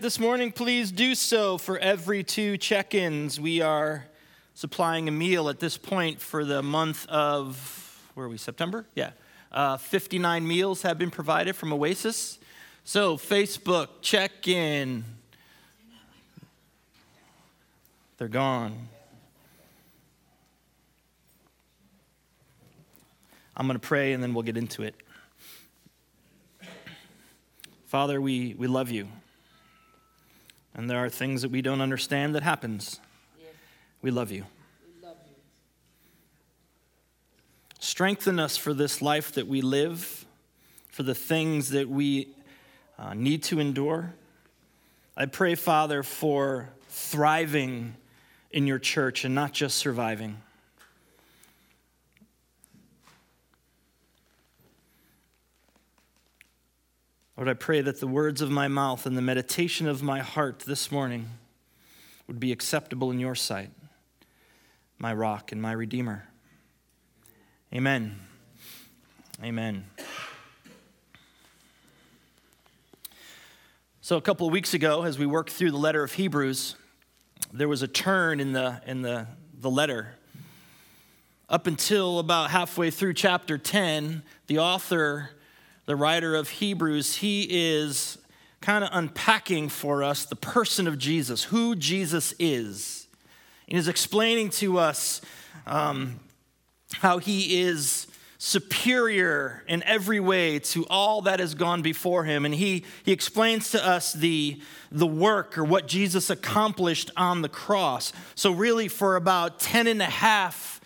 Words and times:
This 0.00 0.18
morning, 0.18 0.52
please 0.52 0.90
do 0.90 1.14
so 1.14 1.58
for 1.58 1.78
every 1.78 2.24
two 2.24 2.56
check 2.56 2.94
ins. 2.94 3.38
We 3.38 3.60
are 3.60 4.06
supplying 4.54 5.06
a 5.06 5.10
meal 5.10 5.50
at 5.50 5.60
this 5.60 5.76
point 5.76 6.18
for 6.18 6.46
the 6.46 6.62
month 6.62 7.06
of, 7.08 8.00
where 8.14 8.24
are 8.24 8.28
we, 8.28 8.38
September? 8.38 8.86
Yeah. 8.94 9.10
Uh, 9.52 9.76
59 9.76 10.48
meals 10.48 10.80
have 10.82 10.98
been 10.98 11.10
provided 11.10 11.54
from 11.54 11.74
Oasis. 11.74 12.38
So, 12.84 13.18
Facebook, 13.18 13.88
check 14.00 14.48
in. 14.48 15.04
They're 18.16 18.28
gone. 18.28 18.88
I'm 23.54 23.66
going 23.66 23.78
to 23.78 23.86
pray 23.86 24.14
and 24.14 24.22
then 24.22 24.32
we'll 24.32 24.42
get 24.42 24.56
into 24.56 24.84
it. 24.84 24.94
Father, 27.84 28.22
we, 28.22 28.54
we 28.54 28.66
love 28.66 28.90
you. 28.90 29.08
And 30.74 30.88
there 30.88 31.04
are 31.04 31.08
things 31.08 31.42
that 31.42 31.50
we 31.50 31.62
don't 31.62 31.80
understand 31.80 32.34
that 32.34 32.42
happens. 32.42 33.00
We 34.00 34.10
love 34.10 34.30
you. 34.30 34.44
We 34.84 35.06
love 35.06 35.16
you. 35.28 35.34
Strengthen 37.78 38.40
us 38.40 38.56
for 38.56 38.74
this 38.74 39.00
life 39.00 39.32
that 39.32 39.46
we 39.46 39.60
live, 39.60 40.24
for 40.88 41.02
the 41.02 41.14
things 41.14 41.70
that 41.70 41.88
we 41.88 42.28
uh, 42.98 43.14
need 43.14 43.42
to 43.44 43.60
endure. 43.60 44.14
I 45.16 45.26
pray, 45.26 45.54
Father, 45.54 46.02
for 46.02 46.70
thriving 46.88 47.94
in 48.50 48.66
your 48.66 48.78
church 48.78 49.24
and 49.24 49.34
not 49.34 49.52
just 49.52 49.76
surviving. 49.76 50.38
Lord, 57.36 57.48
I 57.48 57.54
pray 57.54 57.80
that 57.80 57.98
the 57.98 58.06
words 58.06 58.42
of 58.42 58.50
my 58.50 58.68
mouth 58.68 59.06
and 59.06 59.16
the 59.16 59.22
meditation 59.22 59.88
of 59.88 60.02
my 60.02 60.20
heart 60.20 60.60
this 60.66 60.92
morning 60.92 61.30
would 62.26 62.38
be 62.38 62.52
acceptable 62.52 63.10
in 63.10 63.18
your 63.18 63.34
sight, 63.34 63.70
my 64.98 65.14
rock 65.14 65.50
and 65.50 65.60
my 65.60 65.72
redeemer. 65.72 66.28
Amen. 67.74 68.20
Amen. 69.42 69.86
So, 74.02 74.18
a 74.18 74.20
couple 74.20 74.46
of 74.46 74.52
weeks 74.52 74.74
ago, 74.74 75.04
as 75.04 75.18
we 75.18 75.24
worked 75.24 75.50
through 75.50 75.70
the 75.70 75.78
letter 75.78 76.04
of 76.04 76.12
Hebrews, 76.12 76.76
there 77.50 77.68
was 77.68 77.80
a 77.80 77.88
turn 77.88 78.40
in 78.40 78.52
the, 78.52 78.82
in 78.86 79.00
the, 79.00 79.26
the 79.58 79.70
letter. 79.70 80.16
Up 81.48 81.66
until 81.66 82.18
about 82.18 82.50
halfway 82.50 82.90
through 82.90 83.14
chapter 83.14 83.56
10, 83.56 84.22
the 84.48 84.58
author 84.58 85.30
the 85.86 85.96
writer 85.96 86.34
of 86.34 86.48
Hebrews, 86.48 87.16
he 87.16 87.46
is 87.50 88.18
kind 88.60 88.84
of 88.84 88.90
unpacking 88.92 89.68
for 89.68 90.02
us 90.02 90.24
the 90.24 90.36
person 90.36 90.86
of 90.86 90.96
Jesus, 90.98 91.44
who 91.44 91.74
Jesus 91.74 92.34
is. 92.38 93.06
He 93.66 93.76
is 93.76 93.88
explaining 93.88 94.50
to 94.50 94.78
us 94.78 95.20
um, 95.66 96.20
how 96.94 97.18
he 97.18 97.60
is 97.60 98.06
superior 98.38 99.62
in 99.68 99.82
every 99.84 100.18
way 100.18 100.58
to 100.58 100.84
all 100.90 101.22
that 101.22 101.38
has 101.38 101.54
gone 101.54 101.80
before 101.80 102.24
him. 102.24 102.44
And 102.44 102.54
he, 102.54 102.84
he 103.04 103.12
explains 103.12 103.70
to 103.70 103.86
us 103.86 104.12
the, 104.12 104.60
the 104.90 105.06
work 105.06 105.56
or 105.56 105.64
what 105.64 105.86
Jesus 105.86 106.28
accomplished 106.28 107.10
on 107.16 107.42
the 107.42 107.48
cross. 107.48 108.12
So, 108.34 108.50
really, 108.50 108.88
for 108.88 109.14
about 109.14 109.60
10 109.60 109.86
and 109.86 110.02
a 110.02 110.06
half 110.06 110.80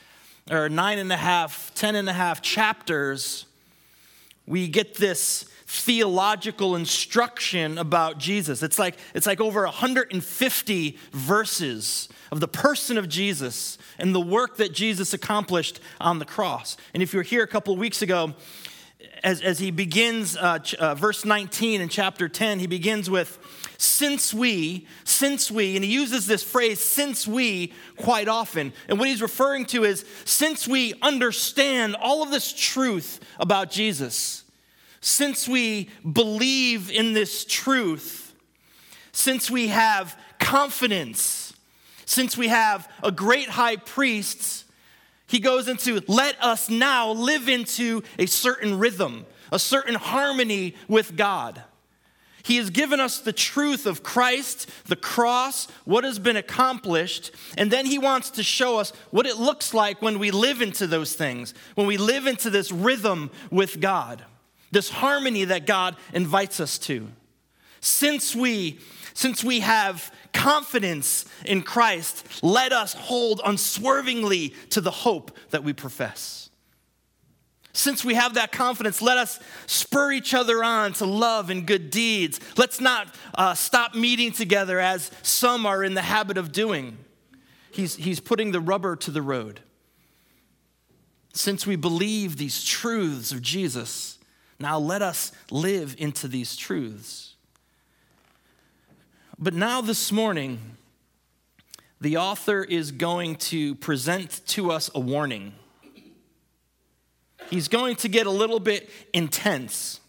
or 0.50 0.69
nine 0.69 0.98
and 0.98 1.11
a 1.11 1.17
half, 1.17 1.72
10 1.74 1.94
and 1.94 2.08
a 2.08 2.12
half 2.12 2.42
chapters, 2.42 3.47
we 4.47 4.69
get 4.69 4.94
this 4.94 5.44
theological 5.66 6.77
instruction 6.77 7.77
about 7.77 8.19
Jesus. 8.19 8.62
It's 8.62 8.78
like, 8.78 8.97
it's 9.14 9.27
like 9.27 9.41
over 9.41 9.64
150 9.64 10.98
verses 11.11 12.08
of 12.30 12.39
the 12.39 12.48
person 12.48 12.97
of 12.97 13.08
Jesus 13.08 13.77
and 13.98 14.14
the 14.14 14.20
work 14.20 14.58
that 14.58 14.72
Jesus 14.72 15.12
accomplished 15.12 15.80
on 16.00 16.20
the 16.20 16.24
cross. 16.24 16.77
And 16.94 17.02
if 17.02 17.12
you 17.12 17.18
were 17.18 17.24
here 17.24 17.42
a 17.42 17.48
couple 17.48 17.77
weeks 17.77 18.01
ago, 18.01 18.34
as, 19.22 19.40
as 19.40 19.58
he 19.58 19.70
begins 19.70 20.36
uh, 20.36 20.58
ch- 20.58 20.74
uh, 20.74 20.94
verse 20.94 21.24
19 21.24 21.80
in 21.80 21.88
chapter 21.88 22.28
10, 22.28 22.58
he 22.58 22.66
begins 22.66 23.08
with, 23.08 23.38
since 23.78 24.32
we, 24.32 24.86
since 25.04 25.50
we, 25.50 25.77
and 25.77 25.84
he 25.84 25.90
uses 25.90 26.27
this 26.27 26.42
phrase, 26.42 26.80
since 26.80 27.27
we, 27.27 27.72
quite 27.96 28.28
often. 28.28 28.72
And 28.88 28.98
what 28.98 29.08
he's 29.08 29.22
referring 29.22 29.66
to 29.66 29.84
is, 29.84 30.04
since 30.24 30.68
we 30.68 30.94
understand 31.02 31.96
all 31.96 32.22
of 32.22 32.30
this 32.30 32.52
truth 32.52 33.20
about 33.38 33.70
Jesus, 33.70 34.44
since 35.00 35.48
we 35.48 35.88
believe 36.10 36.90
in 36.90 37.12
this 37.12 37.44
truth, 37.44 38.34
since 39.12 39.50
we 39.50 39.68
have 39.68 40.18
confidence, 40.38 41.54
since 42.04 42.36
we 42.36 42.48
have 42.48 42.90
a 43.02 43.10
great 43.10 43.48
high 43.48 43.77
priest, 43.77 44.65
he 45.27 45.41
goes 45.41 45.69
into 45.69 46.01
let 46.07 46.42
us 46.42 46.69
now 46.70 47.11
live 47.11 47.48
into 47.48 48.03
a 48.19 48.27
certain 48.27 48.79
rhythm, 48.79 49.27
a 49.51 49.59
certain 49.59 49.95
harmony 49.95 50.75
with 50.89 51.17
God. 51.17 51.63
He 52.47 52.59
has 52.59 52.70
given 52.70 53.01
us 53.01 53.19
the 53.19 53.33
truth 53.33 53.87
of 53.87 54.05
Christ, 54.05 54.70
the 54.85 54.95
cross, 54.95 55.67
what 55.85 56.05
has 56.05 56.20
been 56.20 56.37
accomplished, 56.37 57.33
and 57.59 57.73
then 57.73 57.87
he 57.87 57.98
wants 57.98 58.31
to 58.31 58.45
show 58.45 58.79
us 58.79 58.92
what 59.11 59.27
it 59.27 59.37
looks 59.37 59.75
like 59.75 60.01
when 60.01 60.20
we 60.20 60.31
live 60.31 60.63
into 60.63 60.87
those 60.87 61.14
things, 61.14 61.55
when 61.75 61.89
we 61.89 61.97
live 61.97 62.29
into 62.29 62.48
this 62.48 62.70
rhythm 62.70 63.33
with 63.51 63.81
God, 63.81 64.25
this 64.70 64.91
harmony 64.91 65.43
that 65.43 65.67
God 65.67 65.97
invites 66.13 66.61
us 66.61 66.79
to. 66.79 67.08
Since 67.81 68.37
we 68.37 68.79
since 69.13 69.43
we 69.43 69.61
have 69.61 70.13
confidence 70.36 71.24
in 71.45 71.63
Christ, 71.63 72.24
let 72.42 72.73
us 72.73 72.92
hold 72.92 73.41
unswervingly 73.45 74.51
to 74.70 74.80
the 74.80 74.91
hope 74.91 75.36
that 75.51 75.64
we 75.64 75.73
profess. 75.73 76.51
Since 77.73 78.05
we 78.05 78.14
have 78.14 78.35
that 78.35 78.52
confidence, 78.52 79.02
let 79.02 79.19
us 79.19 79.39
spur 79.67 80.13
each 80.13 80.33
other 80.33 80.64
on 80.64 80.95
to 80.95 81.05
love 81.05 81.51
and 81.51 81.67
good 81.67 81.91
deeds. 81.91 82.41
Let's 82.57 82.80
not 82.80 83.14
uh, 83.35 83.55
stop 83.55 83.95
meeting 83.95 84.33
together 84.33 84.80
as 84.80 85.11
some 85.23 85.67
are 85.67 85.85
in 85.85 85.95
the 85.95 86.02
habit 86.02 86.39
of 86.39 86.52
doing. 86.52 86.96
He's, 87.70 87.96
he's 87.96 88.20
putting 88.20 88.52
the 88.52 88.61
rubber 88.61 88.96
to 88.96 89.11
the 89.11 89.20
road. 89.20 89.61
Since 91.35 91.67
we 91.67 91.77
believe 91.77 92.39
these 92.39 92.64
truths 92.64 93.30
of 93.30 93.42
Jesus, 93.42 94.19
now 94.58 94.79
let 94.79 95.02
us 95.02 95.33
live 95.51 95.95
into 95.98 96.29
these 96.29 96.57
truths. 96.57 97.36
But 99.39 99.52
now, 99.52 99.83
this 99.83 100.11
morning, 100.11 100.58
the 102.01 102.17
author 102.17 102.64
is 102.64 102.91
going 102.91 103.36
to 103.36 103.74
present 103.74 104.41
to 104.47 104.70
us 104.70 104.91
a 104.95 105.01
warning. 105.01 105.52
He's 107.51 107.69
going 107.69 107.96
to 107.96 108.08
get 108.08 108.27
a 108.27 108.30
little 108.30 108.61
bit 108.61 108.89
intense. 109.13 110.01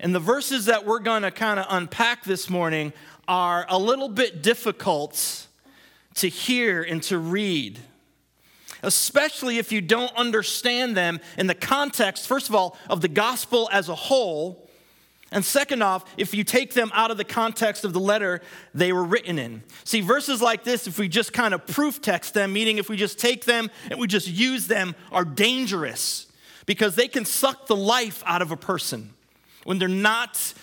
And 0.00 0.12
the 0.12 0.18
verses 0.18 0.64
that 0.64 0.84
we're 0.84 0.98
going 0.98 1.22
to 1.22 1.30
kind 1.30 1.60
of 1.60 1.66
unpack 1.70 2.24
this 2.24 2.50
morning 2.50 2.92
are 3.28 3.66
a 3.68 3.78
little 3.78 4.08
bit 4.08 4.42
difficult 4.42 5.46
to 6.14 6.28
hear 6.28 6.82
and 6.82 7.00
to 7.04 7.18
read, 7.18 7.78
especially 8.82 9.58
if 9.58 9.70
you 9.70 9.80
don't 9.80 10.12
understand 10.16 10.96
them 10.96 11.20
in 11.38 11.46
the 11.46 11.54
context, 11.54 12.26
first 12.26 12.48
of 12.48 12.56
all, 12.56 12.76
of 12.88 13.00
the 13.00 13.08
gospel 13.08 13.68
as 13.70 13.88
a 13.88 13.94
whole, 13.94 14.68
and 15.32 15.44
second 15.44 15.82
off, 15.82 16.04
if 16.16 16.34
you 16.34 16.42
take 16.42 16.74
them 16.74 16.90
out 16.92 17.10
of 17.10 17.16
the 17.16 17.24
context 17.24 17.84
of 17.84 17.92
the 17.92 18.00
letter 18.00 18.40
they 18.74 18.92
were 18.92 19.04
written 19.04 19.38
in. 19.38 19.62
See, 19.84 20.00
verses 20.00 20.42
like 20.42 20.64
this, 20.64 20.88
if 20.88 20.98
we 20.98 21.08
just 21.08 21.32
kind 21.32 21.54
of 21.54 21.66
proof 21.66 22.02
text 22.02 22.34
them, 22.34 22.52
meaning 22.52 22.78
if 22.78 22.88
we 22.88 22.96
just 22.96 23.18
take 23.18 23.44
them 23.44 23.70
and 23.90 24.00
we 24.00 24.08
just 24.08 24.26
use 24.26 24.66
them, 24.66 24.96
are 25.12 25.24
dangerous 25.24 26.26
because 26.66 26.96
they 26.96 27.06
can 27.06 27.24
suck 27.24 27.66
the 27.66 27.76
life 27.76 28.22
out 28.26 28.42
of 28.42 28.50
a 28.50 28.56
person 28.56 29.14
when 29.64 29.78
they're 29.78 29.88
not 29.88 30.54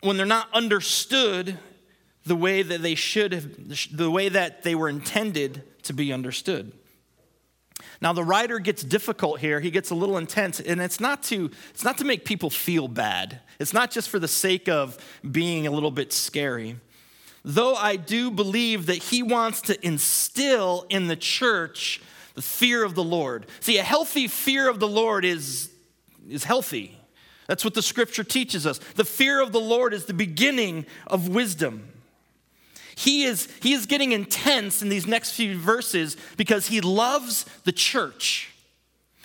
when 0.00 0.16
they're 0.16 0.26
not 0.26 0.48
understood 0.52 1.56
the 2.24 2.34
way 2.34 2.62
that 2.62 2.82
they 2.82 2.96
should 2.96 3.32
have 3.32 3.96
the 3.96 4.10
way 4.10 4.28
that 4.28 4.64
they 4.64 4.74
were 4.74 4.88
intended 4.88 5.62
to 5.82 5.92
be 5.92 6.12
understood. 6.12 6.72
Now 8.02 8.12
the 8.12 8.24
writer 8.24 8.58
gets 8.58 8.82
difficult 8.82 9.38
here. 9.38 9.60
He 9.60 9.70
gets 9.70 9.90
a 9.90 9.94
little 9.94 10.18
intense, 10.18 10.58
and 10.58 10.80
it's 10.80 10.98
not 10.98 11.22
to 11.24 11.50
it's 11.70 11.84
not 11.84 11.98
to 11.98 12.04
make 12.04 12.24
people 12.24 12.50
feel 12.50 12.88
bad. 12.88 13.40
It's 13.60 13.72
not 13.72 13.92
just 13.92 14.08
for 14.08 14.18
the 14.18 14.28
sake 14.28 14.68
of 14.68 14.98
being 15.30 15.68
a 15.68 15.70
little 15.70 15.92
bit 15.92 16.12
scary. 16.12 16.80
Though 17.44 17.76
I 17.76 17.94
do 17.94 18.32
believe 18.32 18.86
that 18.86 18.96
he 18.96 19.22
wants 19.22 19.60
to 19.62 19.86
instill 19.86 20.84
in 20.90 21.06
the 21.06 21.16
church 21.16 22.02
the 22.34 22.42
fear 22.42 22.82
of 22.84 22.96
the 22.96 23.04
Lord. 23.04 23.46
See, 23.60 23.78
a 23.78 23.84
healthy 23.84 24.26
fear 24.26 24.68
of 24.68 24.80
the 24.80 24.88
Lord 24.88 25.24
is, 25.24 25.70
is 26.28 26.44
healthy. 26.44 26.98
That's 27.46 27.64
what 27.64 27.74
the 27.74 27.82
scripture 27.82 28.24
teaches 28.24 28.66
us. 28.66 28.78
The 28.78 29.04
fear 29.04 29.40
of 29.40 29.52
the 29.52 29.60
Lord 29.60 29.92
is 29.92 30.06
the 30.06 30.14
beginning 30.14 30.86
of 31.06 31.28
wisdom. 31.28 31.91
He 32.94 33.24
is, 33.24 33.48
he 33.60 33.72
is 33.72 33.86
getting 33.86 34.12
intense 34.12 34.82
in 34.82 34.88
these 34.88 35.06
next 35.06 35.32
few 35.32 35.58
verses 35.58 36.16
because 36.36 36.68
he 36.68 36.80
loves 36.80 37.44
the 37.64 37.72
church. 37.72 38.52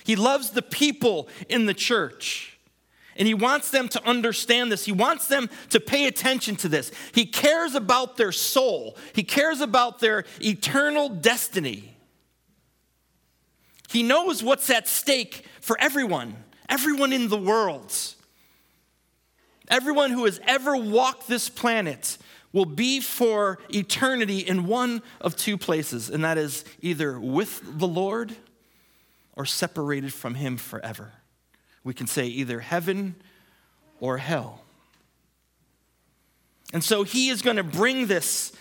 He 0.03 0.15
loves 0.15 0.51
the 0.51 0.61
people 0.61 1.27
in 1.49 1.65
the 1.65 1.73
church. 1.73 2.57
And 3.17 3.27
he 3.27 3.33
wants 3.33 3.71
them 3.71 3.89
to 3.89 4.07
understand 4.07 4.71
this. 4.71 4.85
He 4.85 4.91
wants 4.91 5.27
them 5.27 5.49
to 5.71 5.79
pay 5.79 6.07
attention 6.07 6.55
to 6.57 6.69
this. 6.69 6.91
He 7.13 7.25
cares 7.25 7.75
about 7.75 8.15
their 8.15 8.31
soul, 8.31 8.95
he 9.13 9.23
cares 9.23 9.59
about 9.59 9.99
their 9.99 10.23
eternal 10.39 11.09
destiny. 11.09 11.93
He 13.89 14.03
knows 14.03 14.43
what's 14.43 14.69
at 14.69 14.87
stake 14.87 15.45
for 15.61 15.77
everyone, 15.79 16.35
everyone 16.69 17.13
in 17.13 17.29
the 17.29 17.37
world. 17.37 17.93
Everyone 19.69 20.11
who 20.11 20.25
has 20.25 20.39
ever 20.45 20.77
walked 20.77 21.27
this 21.27 21.49
planet 21.49 22.17
will 22.57 22.65
be 22.65 22.99
for 22.99 23.59
eternity 23.69 24.39
in 24.39 24.65
one 24.65 25.03
of 25.21 25.35
two 25.35 25.59
places, 25.59 26.09
and 26.09 26.23
that 26.23 26.39
is 26.39 26.65
either 26.81 27.19
with 27.19 27.61
the 27.77 27.87
Lord 27.87 28.35
or 29.35 29.45
separated 29.45 30.11
from 30.11 30.33
Him 30.33 30.57
forever. 30.57 31.13
We 31.83 31.93
can 31.93 32.07
say 32.07 32.25
either 32.25 32.59
heaven 32.61 33.13
or 33.99 34.17
hell. 34.17 34.63
And 36.73 36.83
so 36.83 37.03
he 37.03 37.29
is 37.29 37.43
going 37.43 37.57
to 37.57 37.63
bring 37.63 38.07
this, 38.07 38.51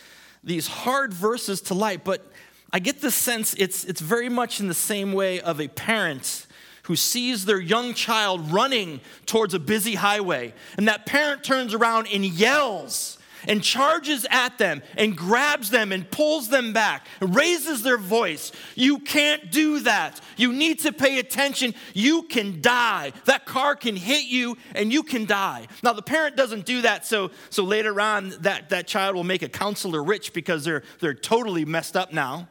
these 0.44 0.66
hard 0.66 1.14
verses 1.14 1.62
to 1.62 1.74
light, 1.74 2.04
but 2.04 2.30
I 2.74 2.80
get 2.80 3.00
the 3.00 3.10
sense 3.10 3.54
it's, 3.54 3.82
it's 3.84 4.02
very 4.02 4.28
much 4.28 4.60
in 4.60 4.68
the 4.68 4.74
same 4.74 5.14
way 5.14 5.40
of 5.40 5.58
a 5.58 5.68
parent 5.68 6.46
who 6.82 6.96
sees 6.96 7.46
their 7.46 7.58
young 7.58 7.94
child 7.94 8.52
running 8.52 9.00
towards 9.24 9.54
a 9.54 9.58
busy 9.58 9.94
highway, 9.94 10.52
and 10.76 10.86
that 10.86 11.06
parent 11.06 11.42
turns 11.42 11.72
around 11.72 12.08
and 12.12 12.26
yells 12.26 13.15
and 13.46 13.62
charges 13.62 14.26
at 14.30 14.58
them 14.58 14.82
and 14.96 15.16
grabs 15.16 15.70
them 15.70 15.92
and 15.92 16.10
pulls 16.10 16.48
them 16.48 16.72
back, 16.72 17.06
raises 17.20 17.82
their 17.82 17.98
voice. 17.98 18.52
You 18.74 18.98
can't 18.98 19.50
do 19.50 19.80
that. 19.80 20.20
You 20.36 20.52
need 20.52 20.80
to 20.80 20.92
pay 20.92 21.18
attention. 21.18 21.74
You 21.94 22.22
can 22.24 22.60
die. 22.60 23.12
That 23.24 23.46
car 23.46 23.76
can 23.76 23.96
hit 23.96 24.26
you 24.26 24.56
and 24.74 24.92
you 24.92 25.02
can 25.02 25.24
die. 25.24 25.66
Now, 25.82 25.92
the 25.92 26.02
parent 26.02 26.36
doesn't 26.36 26.66
do 26.66 26.82
that 26.82 27.06
so, 27.06 27.30
so 27.50 27.64
later 27.64 28.00
on 28.00 28.30
that, 28.40 28.70
that 28.70 28.86
child 28.86 29.14
will 29.14 29.24
make 29.24 29.42
a 29.42 29.48
counselor 29.48 30.02
rich 30.02 30.32
because 30.32 30.64
they're, 30.64 30.82
they're 31.00 31.14
totally 31.14 31.64
messed 31.64 31.96
up 31.96 32.12
now. 32.12 32.48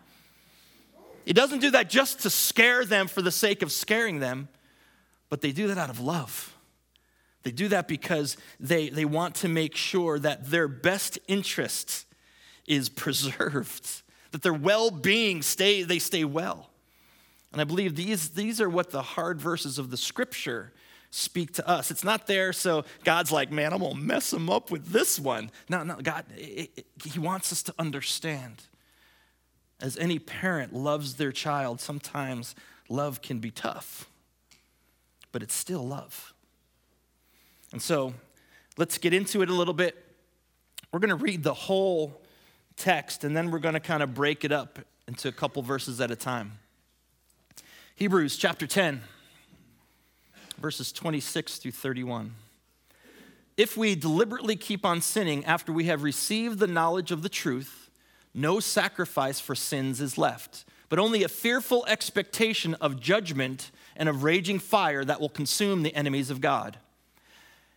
It 1.26 1.34
doesn't 1.34 1.60
do 1.60 1.72
that 1.72 1.90
just 1.90 2.22
to 2.22 2.30
scare 2.30 2.86
them 2.86 3.08
for 3.08 3.22
the 3.22 3.32
sake 3.32 3.62
of 3.64 3.72
scaring 3.72 4.20
them, 4.20 4.48
but 5.30 5.42
they 5.42 5.52
do 5.52 5.68
that 5.68 5.78
out 5.78 5.90
of 5.90 6.00
love. 6.00 6.55
They 7.46 7.52
do 7.52 7.68
that 7.68 7.88
because 7.88 8.38
they, 8.60 8.90
they 8.90 9.06
want 9.06 9.36
to 9.36 9.48
make 9.48 9.76
sure 9.76 10.18
that 10.18 10.50
their 10.50 10.68
best 10.68 11.20
interest 11.28 12.08
is 12.66 12.90
preserved, 12.90 14.02
that 14.32 14.42
their 14.42 14.52
well-being 14.52 15.44
stay, 15.44 15.84
they 15.84 16.00
stay 16.00 16.26
well. 16.26 16.72
And 17.52 17.62
I 17.62 17.64
believe 17.64 17.96
these, 17.96 18.30
these 18.30 18.60
are 18.60 18.68
what 18.68 18.90
the 18.90 19.04
hard 19.04 19.40
verses 19.40 19.78
of 19.78 19.92
the 19.92 19.96
scripture 19.96 20.74
speak 21.12 21.54
to 21.54 21.70
us. 21.70 21.92
It's 21.92 22.04
not 22.04 22.26
there 22.26 22.52
so 22.52 22.84
God's 23.04 23.32
like, 23.32 23.52
man, 23.52 23.74
I'm 23.74 23.80
gonna 23.80 23.94
mess 23.94 24.32
them 24.32 24.50
up 24.50 24.72
with 24.72 24.88
this 24.88 25.20
one. 25.20 25.52
No, 25.70 25.84
no, 25.84 25.98
God, 26.02 26.26
it, 26.36 26.72
it, 26.76 26.86
He 27.04 27.20
wants 27.20 27.52
us 27.52 27.62
to 27.64 27.76
understand. 27.78 28.64
As 29.80 29.98
any 29.98 30.18
parent 30.18 30.74
loves 30.74 31.16
their 31.16 31.32
child, 31.32 31.80
sometimes 31.80 32.56
love 32.90 33.22
can 33.22 33.38
be 33.38 33.52
tough, 33.52 34.10
but 35.32 35.44
it's 35.44 35.54
still 35.54 35.88
love. 35.88 36.34
And 37.76 37.82
so 37.82 38.14
let's 38.78 38.98
get 38.98 39.14
into 39.14 39.42
it 39.42 39.50
a 39.50 39.54
little 39.54 39.74
bit. 39.74 40.02
We're 40.94 41.02
going 41.02 41.10
to 41.10 41.22
read 41.22 41.44
the 41.44 41.54
whole 41.54 42.22
text 42.78 43.26
and 43.26 43.36
then 43.36 43.52
we're 43.52 43.60
going 43.60 43.74
to 43.74 43.82
kind 43.82 44.02
of 44.02 44.14
break 44.14 44.46
it 44.46 44.54
up 44.54 44.80
into 45.10 45.28
a 45.28 45.34
couple 45.34 45.62
verses 45.62 46.00
at 46.00 46.10
a 46.10 46.16
time. 46.16 46.54
Hebrews 47.98 48.38
chapter 48.38 48.66
10, 48.66 49.02
verses 50.58 50.94
26 50.94 51.58
through 51.58 51.74
31. 51.74 52.36
If 53.58 53.76
we 53.76 53.94
deliberately 53.94 54.56
keep 54.56 54.86
on 54.86 55.02
sinning 55.02 55.44
after 55.44 55.74
we 55.74 55.84
have 55.84 56.02
received 56.02 56.60
the 56.60 56.68
knowledge 56.68 57.12
of 57.12 57.24
the 57.24 57.30
truth, 57.30 57.90
no 58.34 58.62
sacrifice 58.62 59.42
for 59.42 59.54
sins 59.54 60.00
is 60.00 60.18
left, 60.18 60.64
but 60.88 60.98
only 60.98 61.24
a 61.24 61.28
fearful 61.28 61.86
expectation 61.88 62.74
of 62.76 63.02
judgment 63.02 63.70
and 63.98 64.08
of 64.08 64.24
raging 64.24 64.60
fire 64.60 65.04
that 65.04 65.20
will 65.20 65.28
consume 65.28 65.84
the 65.84 65.94
enemies 65.94 66.30
of 66.30 66.40
God. 66.40 66.78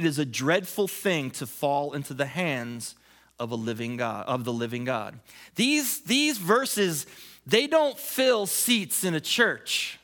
It 0.00 0.06
is 0.06 0.18
a 0.18 0.24
dreadful 0.24 0.88
thing 0.88 1.30
to 1.32 1.46
fall 1.46 1.92
into 1.92 2.14
the 2.14 2.24
hands 2.24 2.94
of 3.38 3.50
a 3.50 3.54
living 3.54 3.98
God, 3.98 4.24
of 4.28 4.44
the 4.44 4.52
living 4.52 4.86
God. 4.86 5.20
These, 5.56 6.00
these 6.04 6.38
verses, 6.38 7.04
they 7.46 7.66
don't 7.66 7.98
fill 7.98 8.46
seats 8.46 9.04
in 9.04 9.14
a 9.14 9.20
church. 9.20 9.98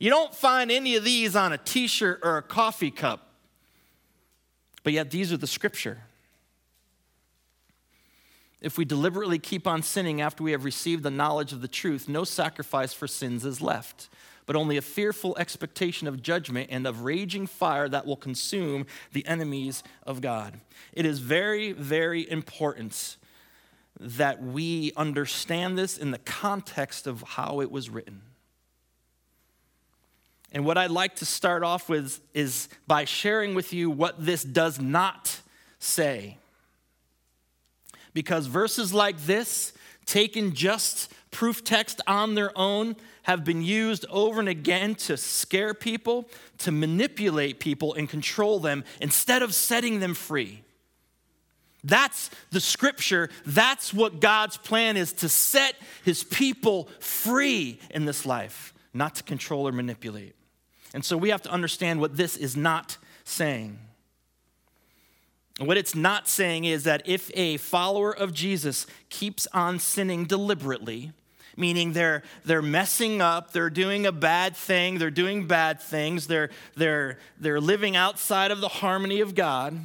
You 0.00 0.10
don't 0.10 0.34
find 0.34 0.72
any 0.72 0.96
of 0.96 1.04
these 1.04 1.36
on 1.36 1.52
a 1.52 1.58
t-shirt 1.58 2.18
or 2.24 2.38
a 2.38 2.42
coffee 2.42 2.90
cup. 2.90 3.34
But 4.82 4.94
yet 4.94 5.12
these 5.12 5.32
are 5.32 5.36
the 5.36 5.46
scripture. 5.46 6.00
If 8.60 8.76
we 8.76 8.84
deliberately 8.84 9.38
keep 9.38 9.68
on 9.68 9.84
sinning 9.84 10.20
after 10.20 10.42
we 10.42 10.50
have 10.50 10.64
received 10.64 11.04
the 11.04 11.10
knowledge 11.12 11.52
of 11.52 11.60
the 11.60 11.68
truth, 11.68 12.08
no 12.08 12.24
sacrifice 12.24 12.92
for 12.92 13.06
sins 13.06 13.44
is 13.44 13.60
left 13.60 14.08
but 14.46 14.56
only 14.56 14.76
a 14.76 14.82
fearful 14.82 15.36
expectation 15.38 16.06
of 16.06 16.22
judgment 16.22 16.68
and 16.70 16.86
of 16.86 17.02
raging 17.02 17.46
fire 17.46 17.88
that 17.88 18.06
will 18.06 18.16
consume 18.16 18.86
the 19.12 19.26
enemies 19.26 19.82
of 20.04 20.20
God. 20.20 20.60
It 20.92 21.04
is 21.04 21.18
very, 21.18 21.72
very 21.72 22.30
important 22.30 23.16
that 23.98 24.42
we 24.42 24.92
understand 24.96 25.76
this 25.76 25.98
in 25.98 26.12
the 26.12 26.18
context 26.18 27.06
of 27.06 27.22
how 27.22 27.60
it 27.60 27.70
was 27.70 27.90
written. 27.90 28.22
And 30.52 30.64
what 30.64 30.78
I'd 30.78 30.90
like 30.90 31.16
to 31.16 31.26
start 31.26 31.64
off 31.64 31.88
with 31.88 32.20
is 32.32 32.68
by 32.86 33.04
sharing 33.04 33.54
with 33.54 33.72
you 33.72 33.90
what 33.90 34.24
this 34.24 34.44
does 34.44 34.80
not 34.80 35.40
say. 35.78 36.38
Because 38.14 38.46
verses 38.46 38.94
like 38.94 39.18
this, 39.26 39.72
taken 40.06 40.54
just 40.54 41.12
proof 41.36 41.62
text 41.62 42.00
on 42.06 42.34
their 42.34 42.50
own, 42.56 42.96
have 43.24 43.44
been 43.44 43.60
used 43.60 44.06
over 44.08 44.40
and 44.40 44.48
again 44.48 44.94
to 44.94 45.18
scare 45.18 45.74
people, 45.74 46.26
to 46.56 46.72
manipulate 46.72 47.60
people 47.60 47.92
and 47.92 48.08
control 48.08 48.58
them 48.58 48.82
instead 49.02 49.42
of 49.42 49.54
setting 49.54 50.00
them 50.00 50.14
free. 50.14 50.62
That's 51.84 52.30
the 52.52 52.60
scripture. 52.60 53.28
That's 53.44 53.92
what 53.92 54.18
God's 54.18 54.56
plan 54.56 54.96
is 54.96 55.12
to 55.12 55.28
set 55.28 55.74
his 56.06 56.24
people 56.24 56.88
free 57.00 57.80
in 57.90 58.06
this 58.06 58.24
life, 58.24 58.72
not 58.94 59.16
to 59.16 59.22
control 59.22 59.68
or 59.68 59.72
manipulate. 59.72 60.34
And 60.94 61.04
so 61.04 61.18
we 61.18 61.28
have 61.28 61.42
to 61.42 61.50
understand 61.50 62.00
what 62.00 62.16
this 62.16 62.38
is 62.38 62.56
not 62.56 62.96
saying. 63.24 63.78
What 65.58 65.76
it's 65.76 65.94
not 65.94 66.28
saying 66.28 66.64
is 66.64 66.84
that 66.84 67.02
if 67.04 67.30
a 67.34 67.58
follower 67.58 68.16
of 68.16 68.32
Jesus 68.32 68.86
keeps 69.10 69.46
on 69.52 69.78
sinning 69.78 70.24
deliberately, 70.24 71.12
meaning 71.56 71.92
they're, 71.92 72.22
they're 72.44 72.62
messing 72.62 73.20
up, 73.20 73.52
they're 73.52 73.70
doing 73.70 74.06
a 74.06 74.12
bad 74.12 74.56
thing, 74.56 74.98
they're 74.98 75.10
doing 75.10 75.46
bad 75.46 75.80
things, 75.80 76.26
they're, 76.26 76.50
they're, 76.76 77.18
they're 77.38 77.60
living 77.60 77.96
outside 77.96 78.50
of 78.50 78.60
the 78.60 78.68
harmony 78.68 79.20
of 79.20 79.34
God, 79.34 79.78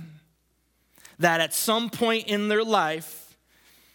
that 1.19 1.39
at 1.39 1.53
some 1.53 1.89
point 1.89 2.27
in 2.27 2.47
their 2.47 2.63
life, 2.63 3.37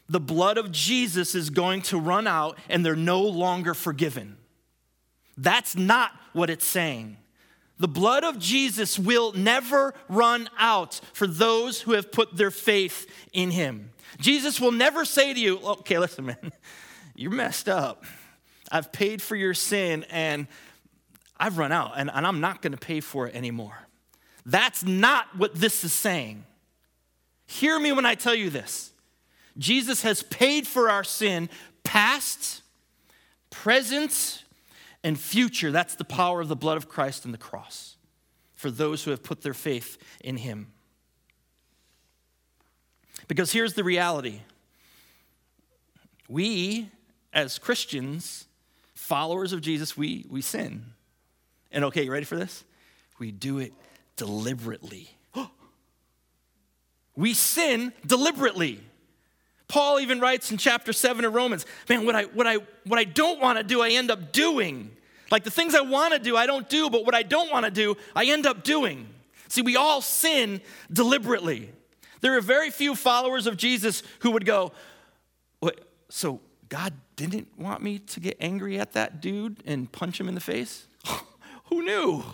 the 0.09 0.21
blood 0.21 0.57
of 0.57 0.71
Jesus 0.71 1.35
is 1.35 1.51
going 1.51 1.83
to 1.83 1.99
run 1.99 2.27
out 2.27 2.59
and 2.69 2.85
they're 2.85 2.95
no 2.97 3.23
longer 3.23 3.75
forgiven. 3.75 4.37
That's 5.37 5.77
not 5.77 6.13
what 6.33 6.49
it's 6.49 6.67
saying. 6.67 7.17
The 7.79 7.89
blood 7.89 8.25
of 8.25 8.39
Jesus 8.39 8.99
will 8.99 9.33
never 9.33 9.93
run 10.09 10.49
out 10.59 11.01
for 11.13 11.27
those 11.27 11.83
who 11.83 11.93
have 11.93 12.11
put 12.11 12.37
their 12.37 12.51
faith 12.51 13.07
in 13.33 13.51
him. 13.51 13.91
Jesus 14.19 14.61
will 14.61 14.73
never 14.73 15.05
say 15.05 15.35
to 15.35 15.41
you, 15.41 15.59
oh, 15.63 15.73
okay, 15.73 15.99
listen, 15.99 16.27
man, 16.27 16.53
you're 17.17 17.33
messed 17.33 17.69
up. 17.69 18.05
I've 18.71 18.93
paid 18.93 19.23
for 19.23 19.37
your 19.37 19.55
sin 19.55 20.05
and 20.11 20.47
I've 21.39 21.59
run 21.59 21.73
out 21.73 21.93
and, 21.97 22.11
and 22.13 22.27
I'm 22.27 22.41
not 22.41 22.63
going 22.63 22.73
to 22.73 22.79
pay 22.79 23.01
for 23.01 23.27
it 23.27 23.35
anymore. 23.35 23.77
That's 24.45 24.85
not 24.85 25.37
what 25.37 25.55
this 25.55 25.83
is 25.83 25.93
saying. 25.93 26.45
Hear 27.47 27.79
me 27.79 27.93
when 27.93 28.07
I 28.07 28.15
tell 28.15 28.35
you 28.35 28.51
this 28.51 28.93
Jesus 29.59 30.03
has 30.03 30.23
paid 30.23 30.67
for 30.67 30.91
our 30.91 31.05
sin, 31.05 31.49
past, 31.85 32.63
present, 33.51 34.45
and 35.03 35.19
future. 35.19 35.71
That's 35.71 35.95
the 35.95 36.05
power 36.05 36.41
of 36.41 36.49
the 36.49 36.57
blood 36.57 36.77
of 36.77 36.89
Christ 36.89 37.25
and 37.25 37.33
the 37.33 37.39
cross 37.39 37.97
for 38.55 38.71
those 38.71 39.05
who 39.05 39.11
have 39.11 39.23
put 39.23 39.43
their 39.43 39.55
faith 39.55 39.99
in 40.21 40.37
Him. 40.37 40.73
Because 43.29 43.53
here's 43.53 43.75
the 43.75 43.85
reality 43.85 44.41
we, 46.29 46.91
as 47.33 47.59
Christians, 47.59 48.47
followers 48.95 49.53
of 49.53 49.61
Jesus, 49.61 49.97
we, 49.97 50.27
we 50.29 50.41
sin. 50.41 50.85
And 51.71 51.85
okay, 51.87 52.05
you 52.05 52.13
ready 52.13 52.25
for 52.25 52.37
this? 52.37 52.65
We 53.19 53.31
do 53.31 53.59
it 53.59 53.73
deliberately. 54.17 55.11
we 57.17 57.35
sin 57.35 57.93
deliberately. 58.07 58.81
Paul 59.69 60.01
even 60.01 60.21
writes 60.21 60.51
in 60.51 60.59
chapter 60.59 60.93
7 60.93 61.25
of 61.25 61.35
Romans, 61.35 61.67
man, 61.89 62.07
what 62.07 62.15
I, 62.15 62.25
what 62.25 62.47
I, 62.47 62.59
what 62.85 62.99
I 62.99 63.05
don't 63.05 63.41
want 63.41 63.59
to 63.59 63.65
do, 63.65 63.81
I 63.83 63.91
end 63.91 64.11
up 64.11 64.33
doing. 64.33 64.91
Like 65.31 65.43
the 65.43 65.51
things 65.51 65.75
I 65.75 65.81
want 65.81 66.13
to 66.13 66.21
do, 66.21 66.37
I 66.37 66.47
don't 66.47 66.69
do, 66.69 66.89
but 66.89 67.05
what 67.05 67.15
I 67.15 67.23
don't 67.23 67.51
want 67.51 67.65
to 67.65 67.71
do, 67.71 67.97
I 68.15 68.27
end 68.27 68.47
up 68.47 68.63
doing. 68.63 69.09
See, 69.49 69.63
we 69.63 69.77
all 69.77 70.01
sin 70.01 70.61
deliberately. 70.93 71.71
There 72.21 72.37
are 72.37 72.41
very 72.41 72.71
few 72.71 72.95
followers 72.95 73.47
of 73.47 73.57
Jesus 73.57 74.03
who 74.21 74.31
would 74.33 74.45
go, 74.45 74.73
so 76.09 76.41
God 76.69 76.95
didn't 77.17 77.49
want 77.59 77.83
me 77.83 77.99
to 77.99 78.21
get 78.21 78.37
angry 78.41 78.79
at 78.79 78.93
that 78.93 79.21
dude 79.21 79.63
and 79.67 79.91
punch 79.91 80.21
him 80.21 80.29
in 80.29 80.35
the 80.35 80.41
face? 80.41 80.87
who 81.67 81.83
knew? 81.83 82.25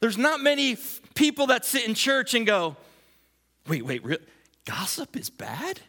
There's 0.00 0.18
not 0.18 0.40
many 0.40 0.76
people 1.14 1.46
that 1.46 1.64
sit 1.64 1.88
in 1.88 1.94
church 1.94 2.34
and 2.34 2.46
go, 2.46 2.76
wait, 3.66 3.84
wait, 3.84 4.02
gossip 4.64 5.16
is 5.16 5.30
bad? 5.30 5.80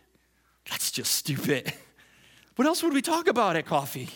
That's 0.70 0.92
just 0.92 1.14
stupid. 1.14 1.74
What 2.56 2.70
else 2.70 2.82
would 2.84 2.94
we 2.94 3.02
talk 3.02 3.28
about 3.28 3.58
at 3.58 3.66
coffee? 3.66 4.08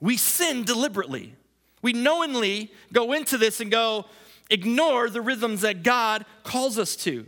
We 0.00 0.16
sin 0.16 0.64
deliberately. 0.64 1.34
We 1.82 1.92
knowingly 1.92 2.72
go 2.94 3.12
into 3.12 3.36
this 3.36 3.60
and 3.60 3.70
go, 3.70 4.06
ignore 4.48 5.10
the 5.10 5.20
rhythms 5.20 5.60
that 5.60 5.82
God 5.82 6.24
calls 6.44 6.78
us 6.78 6.96
to. 6.96 7.26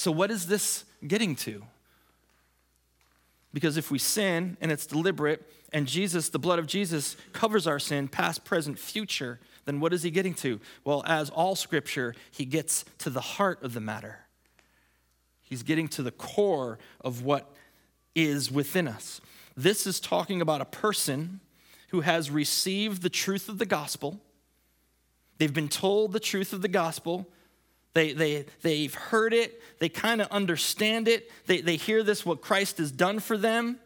So, 0.00 0.10
what 0.10 0.30
is 0.30 0.46
this 0.46 0.86
getting 1.06 1.36
to? 1.36 1.62
Because 3.52 3.76
if 3.76 3.90
we 3.90 3.98
sin 3.98 4.56
and 4.62 4.72
it's 4.72 4.86
deliberate, 4.86 5.46
and 5.74 5.86
Jesus, 5.86 6.30
the 6.30 6.38
blood 6.38 6.58
of 6.58 6.66
Jesus, 6.66 7.18
covers 7.34 7.66
our 7.66 7.78
sin, 7.78 8.08
past, 8.08 8.42
present, 8.42 8.78
future, 8.78 9.40
then 9.66 9.78
what 9.78 9.92
is 9.92 10.02
he 10.02 10.10
getting 10.10 10.32
to? 10.36 10.58
Well, 10.86 11.02
as 11.04 11.28
all 11.28 11.54
scripture, 11.54 12.14
he 12.30 12.46
gets 12.46 12.86
to 13.00 13.10
the 13.10 13.20
heart 13.20 13.62
of 13.62 13.74
the 13.74 13.80
matter. 13.80 14.20
He's 15.42 15.62
getting 15.62 15.86
to 15.88 16.02
the 16.02 16.12
core 16.12 16.78
of 17.02 17.22
what 17.22 17.54
is 18.14 18.50
within 18.50 18.88
us. 18.88 19.20
This 19.54 19.86
is 19.86 20.00
talking 20.00 20.40
about 20.40 20.62
a 20.62 20.64
person 20.64 21.40
who 21.88 22.00
has 22.00 22.30
received 22.30 23.02
the 23.02 23.10
truth 23.10 23.50
of 23.50 23.58
the 23.58 23.66
gospel. 23.66 24.18
They've 25.36 25.52
been 25.52 25.68
told 25.68 26.14
the 26.14 26.20
truth 26.20 26.54
of 26.54 26.62
the 26.62 26.68
gospel. 26.68 27.28
They, 27.92 28.12
they, 28.12 28.46
they've 28.62 28.94
heard 28.94 29.32
it. 29.32 29.60
They 29.78 29.88
kind 29.88 30.20
of 30.20 30.28
understand 30.30 31.08
it. 31.08 31.30
They, 31.46 31.60
they 31.60 31.76
hear 31.76 32.02
this, 32.02 32.24
what 32.24 32.40
Christ 32.40 32.78
has 32.78 32.92
done 32.92 33.18
for 33.18 33.36
them. 33.36 33.78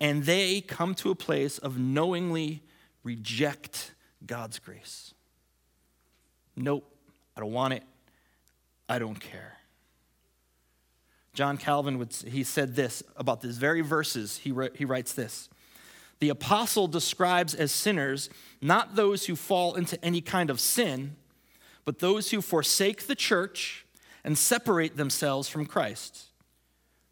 And 0.00 0.24
they 0.24 0.62
come 0.62 0.94
to 0.96 1.10
a 1.10 1.14
place 1.14 1.58
of 1.58 1.78
knowingly 1.78 2.62
reject 3.02 3.92
God's 4.24 4.58
grace. 4.58 5.12
Nope, 6.56 6.90
I 7.36 7.40
don't 7.40 7.52
want 7.52 7.74
it. 7.74 7.82
I 8.88 8.98
don't 8.98 9.20
care. 9.20 9.58
John 11.32 11.56
Calvin 11.56 11.98
would 11.98 12.12
he 12.12 12.42
said 12.42 12.74
this 12.74 13.02
about 13.16 13.40
these 13.40 13.56
very 13.56 13.82
verses. 13.82 14.38
He, 14.38 14.52
he 14.74 14.84
writes 14.84 15.12
this. 15.12 15.48
The 16.18 16.28
apostle 16.28 16.86
describes 16.86 17.54
as 17.54 17.72
sinners 17.72 18.28
not 18.60 18.94
those 18.94 19.26
who 19.26 19.36
fall 19.36 19.74
into 19.74 20.02
any 20.04 20.20
kind 20.20 20.50
of 20.50 20.60
sin, 20.60 21.16
but 21.84 21.98
those 21.98 22.30
who 22.30 22.40
forsake 22.40 23.06
the 23.06 23.14
church 23.14 23.84
and 24.24 24.36
separate 24.36 24.96
themselves 24.96 25.48
from 25.48 25.66
Christ. 25.66 26.26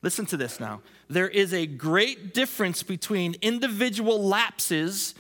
Listen 0.03 0.27
to 0.27 0.37
this 0.37 0.61
now. 0.61 0.81
There 1.09 1.29
is 1.29 1.53
a 1.53 1.67
great 1.67 2.35
difference 2.35 2.83
between 2.83 3.35
individual 3.43 4.23
lapses. 4.23 5.15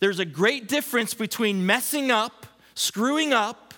There's 0.00 0.18
a 0.18 0.24
great 0.24 0.66
difference 0.66 1.14
between 1.14 1.64
messing 1.64 2.10
up, 2.10 2.46
screwing 2.74 3.32
up, 3.32 3.74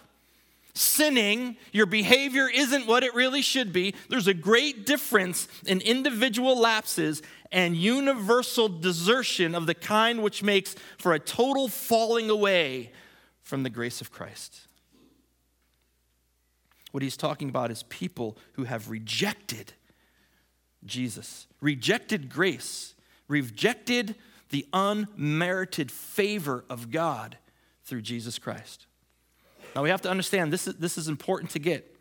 sinning, 0.78 1.56
your 1.72 1.86
behavior 1.86 2.48
isn't 2.48 2.86
what 2.86 3.02
it 3.02 3.14
really 3.14 3.42
should 3.42 3.72
be. 3.72 3.94
There's 4.08 4.28
a 4.28 4.34
great 4.34 4.86
difference 4.86 5.48
in 5.66 5.80
individual 5.80 6.58
lapses 6.58 7.20
and 7.50 7.76
universal 7.76 8.68
desertion 8.68 9.54
of 9.54 9.66
the 9.66 9.74
kind 9.74 10.22
which 10.22 10.42
makes 10.42 10.76
for 10.96 11.12
a 11.12 11.18
total 11.18 11.68
falling 11.68 12.30
away 12.30 12.92
from 13.42 13.64
the 13.64 13.70
grace 13.70 14.00
of 14.00 14.12
Christ. 14.12 14.67
What 16.92 17.02
he's 17.02 17.16
talking 17.16 17.48
about 17.48 17.70
is 17.70 17.82
people 17.84 18.36
who 18.52 18.64
have 18.64 18.90
rejected 18.90 19.72
Jesus, 20.84 21.46
rejected 21.60 22.30
grace, 22.30 22.94
rejected 23.26 24.14
the 24.50 24.66
unmerited 24.72 25.90
favor 25.90 26.64
of 26.70 26.90
God 26.90 27.36
through 27.84 28.02
Jesus 28.02 28.38
Christ. 28.38 28.86
Now 29.74 29.82
we 29.82 29.90
have 29.90 30.02
to 30.02 30.10
understand 30.10 30.52
this 30.52 30.66
is, 30.66 30.76
this 30.76 30.96
is 30.96 31.08
important 31.08 31.50
to 31.52 31.58
get. 31.58 31.94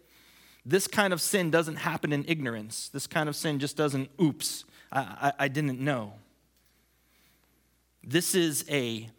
This 0.65 0.87
kind 0.87 1.13
of 1.13 1.21
sin 1.21 1.49
doesn't 1.49 1.77
happen 1.77 2.11
in 2.11 2.25
ignorance. 2.27 2.89
This 2.89 3.07
kind 3.07 3.29
of 3.29 3.35
sin 3.35 3.59
just 3.59 3.77
doesn't, 3.77 4.09
oops, 4.21 4.65
I, 4.91 4.99
I, 4.99 5.33
I 5.45 5.47
didn't 5.47 5.79
know. 5.79 6.13
This 8.03 8.35
is 8.35 8.65
a 8.69 9.09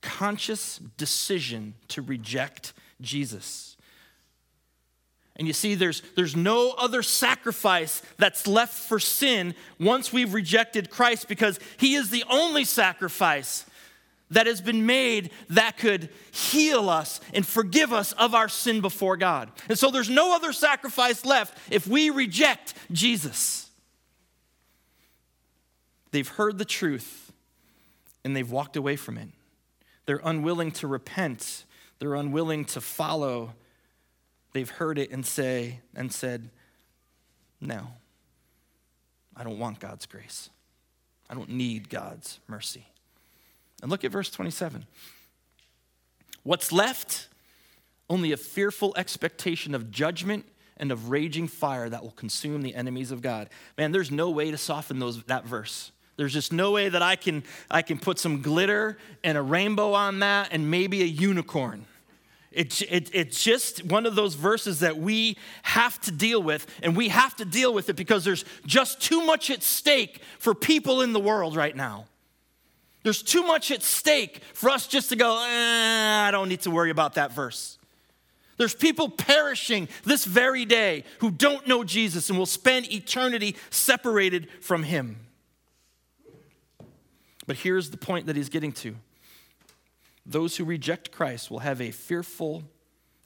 conscious 0.00 0.78
decision 0.96 1.74
to 1.88 2.02
reject 2.02 2.72
Jesus. 3.00 3.71
And 5.36 5.46
you 5.46 5.54
see, 5.54 5.74
there's, 5.74 6.02
there's 6.14 6.36
no 6.36 6.72
other 6.72 7.02
sacrifice 7.02 8.02
that's 8.18 8.46
left 8.46 8.74
for 8.74 8.98
sin 8.98 9.54
once 9.80 10.12
we've 10.12 10.34
rejected 10.34 10.90
Christ 10.90 11.26
because 11.26 11.58
he 11.78 11.94
is 11.94 12.10
the 12.10 12.24
only 12.28 12.64
sacrifice 12.64 13.64
that 14.32 14.46
has 14.46 14.60
been 14.60 14.86
made 14.86 15.30
that 15.50 15.76
could 15.76 16.08
heal 16.30 16.88
us 16.88 17.20
and 17.34 17.46
forgive 17.46 17.92
us 17.92 18.12
of 18.12 18.34
our 18.34 18.48
sin 18.48 18.80
before 18.80 19.16
God. 19.16 19.50
And 19.68 19.78
so 19.78 19.90
there's 19.90 20.10
no 20.10 20.34
other 20.34 20.52
sacrifice 20.52 21.24
left 21.24 21.56
if 21.70 21.86
we 21.86 22.10
reject 22.10 22.74
Jesus. 22.90 23.70
They've 26.10 26.28
heard 26.28 26.58
the 26.58 26.64
truth 26.64 27.32
and 28.24 28.36
they've 28.36 28.50
walked 28.50 28.76
away 28.76 28.96
from 28.96 29.18
it. 29.18 29.28
They're 30.06 30.20
unwilling 30.24 30.72
to 30.72 30.86
repent, 30.86 31.64
they're 31.98 32.14
unwilling 32.14 32.64
to 32.66 32.80
follow. 32.80 33.54
They've 34.52 34.68
heard 34.68 34.98
it 34.98 35.10
and 35.10 35.24
say 35.24 35.80
and 35.94 36.12
said, 36.12 36.50
"No. 37.60 37.88
I 39.34 39.44
don't 39.44 39.58
want 39.58 39.80
God's 39.80 40.06
grace. 40.06 40.50
I 41.28 41.34
don't 41.34 41.50
need 41.50 41.88
God's 41.88 42.38
mercy." 42.46 42.86
And 43.80 43.90
look 43.90 44.04
at 44.04 44.12
verse 44.12 44.30
27. 44.30 44.86
What's 46.42 46.72
left? 46.72 47.28
Only 48.08 48.32
a 48.32 48.36
fearful 48.36 48.94
expectation 48.96 49.74
of 49.74 49.90
judgment 49.90 50.44
and 50.76 50.90
of 50.92 51.10
raging 51.10 51.48
fire 51.48 51.88
that 51.88 52.02
will 52.02 52.10
consume 52.12 52.62
the 52.62 52.74
enemies 52.74 53.10
of 53.10 53.22
God. 53.22 53.48
Man, 53.78 53.92
there's 53.92 54.10
no 54.10 54.30
way 54.30 54.50
to 54.50 54.58
soften 54.58 54.98
those, 54.98 55.22
that 55.24 55.44
verse. 55.44 55.92
There's 56.16 56.32
just 56.32 56.52
no 56.52 56.72
way 56.72 56.88
that 56.88 57.02
I 57.02 57.16
can, 57.16 57.42
I 57.70 57.82
can 57.82 57.98
put 57.98 58.18
some 58.18 58.42
glitter 58.42 58.98
and 59.24 59.38
a 59.38 59.42
rainbow 59.42 59.92
on 59.92 60.20
that 60.20 60.48
and 60.50 60.70
maybe 60.70 61.02
a 61.02 61.06
unicorn. 61.06 61.86
It, 62.52 62.82
it, 62.82 63.10
it's 63.12 63.42
just 63.42 63.84
one 63.84 64.06
of 64.06 64.14
those 64.14 64.34
verses 64.34 64.80
that 64.80 64.98
we 64.98 65.36
have 65.62 66.00
to 66.02 66.12
deal 66.12 66.42
with, 66.42 66.66
and 66.82 66.96
we 66.96 67.08
have 67.08 67.34
to 67.36 67.44
deal 67.44 67.72
with 67.72 67.88
it 67.88 67.96
because 67.96 68.24
there's 68.24 68.44
just 68.66 69.00
too 69.00 69.24
much 69.24 69.50
at 69.50 69.62
stake 69.62 70.20
for 70.38 70.54
people 70.54 71.00
in 71.00 71.12
the 71.12 71.20
world 71.20 71.56
right 71.56 71.74
now. 71.74 72.06
There's 73.04 73.22
too 73.22 73.42
much 73.42 73.70
at 73.70 73.82
stake 73.82 74.42
for 74.54 74.70
us 74.70 74.86
just 74.86 75.08
to 75.08 75.16
go, 75.16 75.36
eh, 75.44 76.28
I 76.28 76.30
don't 76.30 76.48
need 76.48 76.60
to 76.62 76.70
worry 76.70 76.90
about 76.90 77.14
that 77.14 77.32
verse. 77.32 77.78
There's 78.58 78.74
people 78.74 79.08
perishing 79.08 79.88
this 80.04 80.24
very 80.24 80.64
day 80.64 81.04
who 81.18 81.30
don't 81.30 81.66
know 81.66 81.82
Jesus 81.82 82.28
and 82.28 82.38
will 82.38 82.46
spend 82.46 82.92
eternity 82.92 83.56
separated 83.70 84.48
from 84.60 84.84
him. 84.84 85.18
But 87.46 87.56
here's 87.56 87.90
the 87.90 87.96
point 87.96 88.26
that 88.26 88.36
he's 88.36 88.50
getting 88.50 88.72
to 88.72 88.94
those 90.24 90.56
who 90.56 90.64
reject 90.64 91.12
Christ 91.12 91.50
will 91.50 91.60
have 91.60 91.80
a 91.80 91.90
fearful 91.90 92.64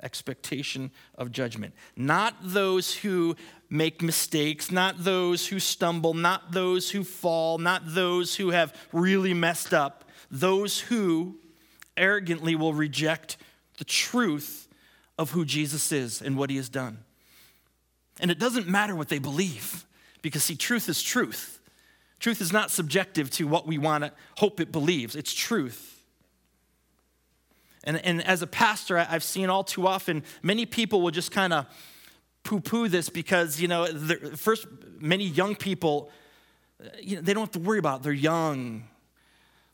expectation 0.02 0.90
of 1.16 1.32
judgment. 1.32 1.74
Not 1.96 2.34
those 2.42 2.94
who 2.94 3.36
make 3.68 4.02
mistakes, 4.02 4.70
not 4.70 5.04
those 5.04 5.48
who 5.48 5.58
stumble, 5.58 6.14
not 6.14 6.52
those 6.52 6.90
who 6.90 7.02
fall, 7.02 7.58
not 7.58 7.82
those 7.86 8.36
who 8.36 8.50
have 8.50 8.74
really 8.92 9.34
messed 9.34 9.74
up, 9.74 10.04
those 10.30 10.80
who 10.80 11.38
arrogantly 11.96 12.54
will 12.54 12.74
reject 12.74 13.36
the 13.78 13.84
truth 13.84 14.68
of 15.18 15.30
who 15.30 15.44
Jesus 15.44 15.92
is 15.92 16.20
and 16.20 16.36
what 16.36 16.50
he 16.50 16.56
has 16.56 16.68
done. 16.68 16.98
And 18.20 18.30
it 18.30 18.38
doesn't 18.38 18.68
matter 18.68 18.94
what 18.94 19.08
they 19.08 19.18
believe, 19.18 19.86
because 20.22 20.44
see, 20.44 20.56
truth 20.56 20.88
is 20.88 21.02
truth. 21.02 21.58
Truth 22.18 22.40
is 22.40 22.52
not 22.52 22.70
subjective 22.70 23.30
to 23.32 23.46
what 23.46 23.66
we 23.66 23.78
want 23.78 24.04
to 24.04 24.12
hope 24.38 24.60
it 24.60 24.72
believes, 24.72 25.16
it's 25.16 25.34
truth. 25.34 25.95
And, 27.86 28.04
and 28.04 28.26
as 28.26 28.42
a 28.42 28.46
pastor, 28.46 28.98
I've 28.98 29.22
seen 29.22 29.48
all 29.48 29.64
too 29.64 29.86
often, 29.86 30.24
many 30.42 30.66
people 30.66 31.00
will 31.00 31.12
just 31.12 31.30
kind 31.30 31.52
of 31.52 31.66
poo 32.42 32.60
poo 32.60 32.88
this 32.88 33.08
because, 33.08 33.60
you 33.60 33.68
know, 33.68 33.86
first, 34.36 34.66
many 34.98 35.24
young 35.24 35.54
people, 35.54 36.10
you 37.00 37.16
know, 37.16 37.22
they 37.22 37.32
don't 37.32 37.44
have 37.44 37.52
to 37.52 37.60
worry 37.60 37.78
about 37.78 38.00
it. 38.00 38.02
They're 38.02 38.12
young 38.12 38.84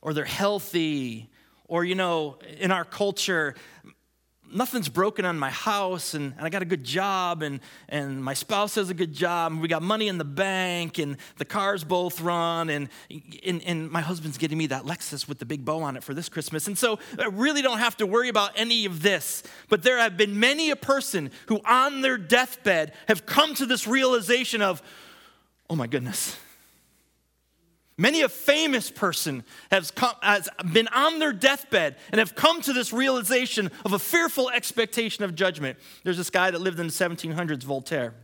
or 0.03 0.13
they're 0.13 0.25
healthy 0.25 1.31
or, 1.69 1.85
you 1.85 1.95
know, 1.95 2.37
in 2.59 2.71
our 2.71 2.85
culture, 2.85 3.55
nothing's 4.53 4.89
broken 4.89 5.25
on 5.25 5.39
my 5.39 5.51
house 5.51 6.15
and, 6.15 6.35
and 6.37 6.47
I 6.47 6.49
got 6.49 6.63
a 6.63 6.67
good 6.67 6.85
job 6.85 7.43
and, 7.43 7.61
and 7.89 8.23
my 8.23 8.35
spouse 8.35 8.75
has 8.75 8.91
a 8.91 8.95
good 8.95 9.13
job 9.13 9.53
and 9.53 9.61
we 9.61 9.69
got 9.69 9.83
money 9.83 10.09
in 10.09 10.19
the 10.19 10.25
bank 10.25 10.99
and 10.99 11.17
the 11.39 11.45
cars 11.45 11.85
both 11.85 12.21
run 12.21 12.71
and, 12.71 12.89
and, 13.45 13.63
and 13.65 13.91
my 13.91 14.01
husband's 14.01 14.39
getting 14.39 14.59
me 14.59 14.67
that 14.67 14.85
Lexus 14.85 15.29
with 15.29 15.39
the 15.39 15.47
big 15.47 15.65
bow 15.65 15.83
on 15.83 15.97
it 15.97 16.05
for 16.05 16.15
this 16.15 16.29
Christmas. 16.29 16.67
And 16.67 16.77
so 16.77 16.99
I 17.19 17.27
really 17.27 17.63
don't 17.63 17.79
have 17.79 17.97
to 17.99 18.07
worry 18.07 18.29
about 18.29 18.53
any 18.57 18.85
of 18.85 19.03
this. 19.03 19.43
But 19.69 19.83
there 19.83 19.99
have 19.99 20.17
been 20.17 20.39
many 20.39 20.71
a 20.71 20.77
person 20.77 21.31
who 21.47 21.61
on 21.65 22.01
their 22.01 22.19
deathbed 22.19 22.93
have 23.09 23.27
come 23.27 23.55
to 23.55 23.67
this 23.67 23.87
realization 23.87 24.63
of, 24.63 24.83
oh 25.71 25.77
my 25.77 25.87
goodness, 25.87 26.37
Many 27.99 28.23
a 28.23 28.29
famous 28.29 28.91
person 28.91 29.45
has, 29.71 29.91
come, 29.91 30.15
has 30.23 30.49
been 30.73 30.89
on 30.89 31.19
their 31.19 31.33
deathbed 31.33 31.97
and 32.11 32.19
have 32.19 32.35
come 32.35 32.63
to 32.63 32.73
this 32.73 32.93
realization 32.93 33.71
of 33.85 33.93
a 33.93 33.99
fearful 33.99 34.49
expectation 34.51 35.25
of 35.25 35.35
judgment. 35.35 35.79
There's 36.03 36.17
this 36.17 36.31
guy 36.31 36.51
that 36.51 36.61
lived 36.61 36.81
in 36.81 36.87
the 36.87 36.93
1700s, 36.93 37.63
Voltaire. 37.63 38.15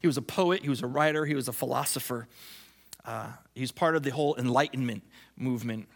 He 0.00 0.06
was 0.06 0.16
a 0.16 0.22
poet, 0.22 0.62
he 0.62 0.70
was 0.70 0.82
a 0.82 0.86
writer, 0.86 1.26
he 1.26 1.34
was 1.34 1.46
a 1.46 1.52
philosopher. 1.52 2.26
Uh, 3.04 3.28
he 3.54 3.60
was 3.60 3.70
part 3.70 3.96
of 3.96 4.02
the 4.02 4.10
whole 4.10 4.34
Enlightenment 4.36 5.02
movement. 5.36 5.88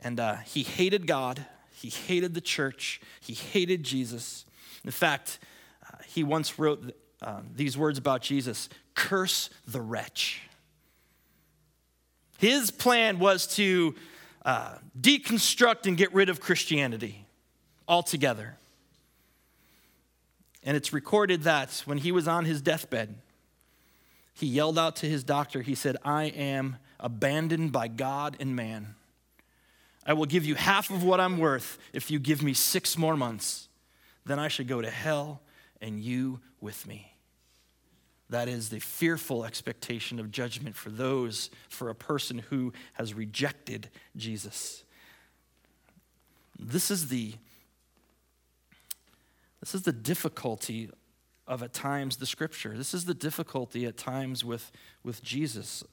And 0.00 0.18
uh, 0.18 0.36
he 0.36 0.62
hated 0.62 1.06
God, 1.06 1.46
he 1.72 1.88
hated 1.88 2.34
the 2.34 2.40
church, 2.40 3.00
he 3.20 3.34
hated 3.34 3.84
Jesus. 3.84 4.44
In 4.84 4.90
fact, 4.90 5.38
uh, 5.86 5.98
he 6.06 6.24
once 6.24 6.58
wrote 6.58 6.94
uh, 7.22 7.40
these 7.54 7.78
words 7.78 7.98
about 7.98 8.22
Jesus 8.22 8.68
Curse 8.94 9.50
the 9.66 9.80
wretch. 9.80 10.42
His 12.40 12.70
plan 12.70 13.18
was 13.18 13.46
to 13.56 13.94
uh, 14.46 14.76
deconstruct 14.98 15.86
and 15.86 15.94
get 15.94 16.14
rid 16.14 16.30
of 16.30 16.40
Christianity 16.40 17.26
altogether. 17.86 18.56
And 20.62 20.74
it's 20.74 20.90
recorded 20.90 21.42
that 21.42 21.82
when 21.84 21.98
he 21.98 22.10
was 22.10 22.26
on 22.26 22.46
his 22.46 22.62
deathbed, 22.62 23.14
he 24.32 24.46
yelled 24.46 24.78
out 24.78 24.96
to 24.96 25.06
his 25.06 25.22
doctor, 25.22 25.60
he 25.60 25.74
said, 25.74 25.98
I 26.02 26.24
am 26.24 26.76
abandoned 26.98 27.72
by 27.72 27.88
God 27.88 28.38
and 28.40 28.56
man. 28.56 28.94
I 30.06 30.14
will 30.14 30.24
give 30.24 30.46
you 30.46 30.54
half 30.54 30.88
of 30.88 31.04
what 31.04 31.20
I'm 31.20 31.36
worth 31.36 31.78
if 31.92 32.10
you 32.10 32.18
give 32.18 32.42
me 32.42 32.54
six 32.54 32.96
more 32.96 33.18
months. 33.18 33.68
Then 34.24 34.38
I 34.38 34.48
should 34.48 34.66
go 34.66 34.80
to 34.80 34.90
hell 34.90 35.42
and 35.82 36.00
you 36.00 36.40
with 36.58 36.86
me. 36.86 37.09
That 38.30 38.48
is 38.48 38.70
the 38.70 38.80
fearful 38.80 39.44
expectation 39.44 40.18
of 40.18 40.30
judgment 40.30 40.76
for 40.76 40.90
those, 40.90 41.50
for 41.68 41.90
a 41.90 41.94
person 41.94 42.38
who 42.38 42.72
has 42.94 43.12
rejected 43.12 43.90
Jesus. 44.16 44.84
This 46.58 46.90
is 46.90 47.08
the 47.08 47.34
this 49.60 49.74
is 49.74 49.82
the 49.82 49.92
difficulty 49.92 50.90
of 51.46 51.62
at 51.62 51.72
times 51.72 52.16
the 52.16 52.26
scripture. 52.26 52.76
This 52.76 52.94
is 52.94 53.04
the 53.04 53.14
difficulty 53.14 53.84
at 53.84 53.96
times 53.96 54.44
with, 54.44 54.70
with 55.02 55.22
Jesus. 55.22 55.84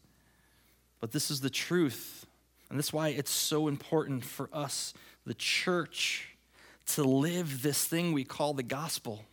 But 1.02 1.12
this 1.12 1.30
is 1.30 1.42
the 1.42 1.50
truth. 1.50 2.26
And 2.70 2.78
that's 2.78 2.94
why 2.94 3.10
it's 3.10 3.32
so 3.32 3.68
important 3.68 4.24
for 4.24 4.50
us, 4.54 4.94
the 5.26 5.34
church, 5.34 6.38
to 6.88 7.04
live 7.04 7.62
this 7.62 7.84
thing 7.86 8.14
we 8.14 8.24
call 8.24 8.54
the 8.54 8.64
gospel. 8.64 9.26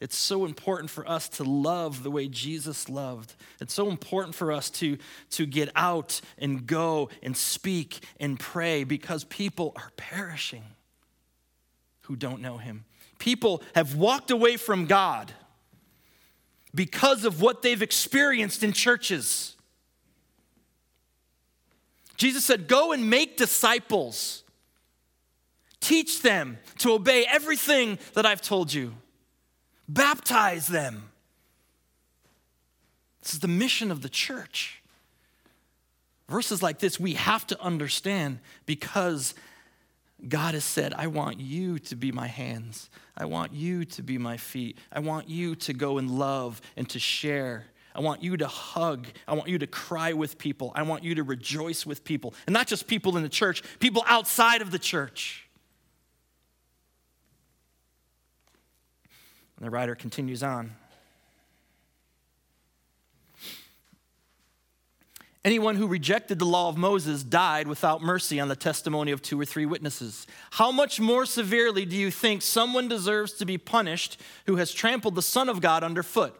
It's 0.00 0.16
so 0.16 0.44
important 0.44 0.90
for 0.90 1.08
us 1.08 1.28
to 1.30 1.44
love 1.44 2.02
the 2.02 2.10
way 2.10 2.28
Jesus 2.28 2.88
loved. 2.88 3.34
It's 3.60 3.72
so 3.72 3.88
important 3.88 4.34
for 4.34 4.52
us 4.52 4.68
to, 4.70 4.98
to 5.30 5.46
get 5.46 5.70
out 5.74 6.20
and 6.38 6.66
go 6.66 7.08
and 7.22 7.36
speak 7.36 8.00
and 8.20 8.38
pray 8.38 8.84
because 8.84 9.24
people 9.24 9.72
are 9.76 9.90
perishing 9.96 10.64
who 12.02 12.16
don't 12.16 12.42
know 12.42 12.58
Him. 12.58 12.84
People 13.18 13.62
have 13.74 13.96
walked 13.96 14.30
away 14.30 14.58
from 14.58 14.84
God 14.84 15.32
because 16.74 17.24
of 17.24 17.40
what 17.40 17.62
they've 17.62 17.80
experienced 17.80 18.62
in 18.62 18.72
churches. 18.72 19.56
Jesus 22.18 22.44
said, 22.44 22.68
Go 22.68 22.92
and 22.92 23.08
make 23.08 23.38
disciples, 23.38 24.44
teach 25.80 26.20
them 26.20 26.58
to 26.78 26.92
obey 26.92 27.24
everything 27.26 27.98
that 28.12 28.26
I've 28.26 28.42
told 28.42 28.72
you. 28.74 28.92
Baptize 29.88 30.66
them. 30.68 31.10
This 33.22 33.34
is 33.34 33.40
the 33.40 33.48
mission 33.48 33.90
of 33.90 34.02
the 34.02 34.08
church. 34.08 34.82
Verses 36.28 36.62
like 36.62 36.78
this 36.78 36.98
we 36.98 37.14
have 37.14 37.46
to 37.48 37.60
understand 37.60 38.40
because 38.66 39.34
God 40.28 40.54
has 40.54 40.64
said, 40.64 40.94
I 40.94 41.08
want 41.08 41.40
you 41.40 41.78
to 41.80 41.96
be 41.96 42.10
my 42.10 42.26
hands. 42.26 42.88
I 43.16 43.26
want 43.26 43.52
you 43.52 43.84
to 43.84 44.02
be 44.02 44.18
my 44.18 44.36
feet. 44.36 44.78
I 44.92 45.00
want 45.00 45.28
you 45.28 45.54
to 45.56 45.72
go 45.72 45.98
and 45.98 46.10
love 46.10 46.60
and 46.76 46.88
to 46.90 46.98
share. 46.98 47.66
I 47.94 48.00
want 48.00 48.22
you 48.22 48.36
to 48.36 48.46
hug. 48.46 49.06
I 49.26 49.34
want 49.34 49.48
you 49.48 49.58
to 49.58 49.66
cry 49.66 50.12
with 50.12 50.38
people. 50.38 50.72
I 50.74 50.82
want 50.82 51.02
you 51.02 51.14
to 51.16 51.22
rejoice 51.22 51.86
with 51.86 52.04
people. 52.04 52.34
And 52.46 52.54
not 52.54 52.66
just 52.66 52.86
people 52.86 53.16
in 53.16 53.22
the 53.22 53.28
church, 53.28 53.62
people 53.78 54.04
outside 54.06 54.62
of 54.62 54.70
the 54.70 54.78
church. 54.78 55.45
And 59.56 59.66
the 59.66 59.70
writer 59.70 59.94
continues 59.94 60.42
on. 60.42 60.72
Anyone 65.46 65.76
who 65.76 65.86
rejected 65.86 66.40
the 66.40 66.44
law 66.44 66.68
of 66.68 66.76
Moses 66.76 67.22
died 67.22 67.68
without 67.68 68.02
mercy 68.02 68.40
on 68.40 68.48
the 68.48 68.56
testimony 68.56 69.12
of 69.12 69.22
two 69.22 69.40
or 69.40 69.44
three 69.44 69.64
witnesses. 69.64 70.26
How 70.50 70.72
much 70.72 70.98
more 70.98 71.24
severely 71.24 71.84
do 71.84 71.94
you 71.94 72.10
think 72.10 72.42
someone 72.42 72.88
deserves 72.88 73.32
to 73.34 73.46
be 73.46 73.56
punished 73.56 74.20
who 74.46 74.56
has 74.56 74.72
trampled 74.72 75.14
the 75.14 75.22
Son 75.22 75.48
of 75.48 75.60
God 75.60 75.84
underfoot, 75.84 76.34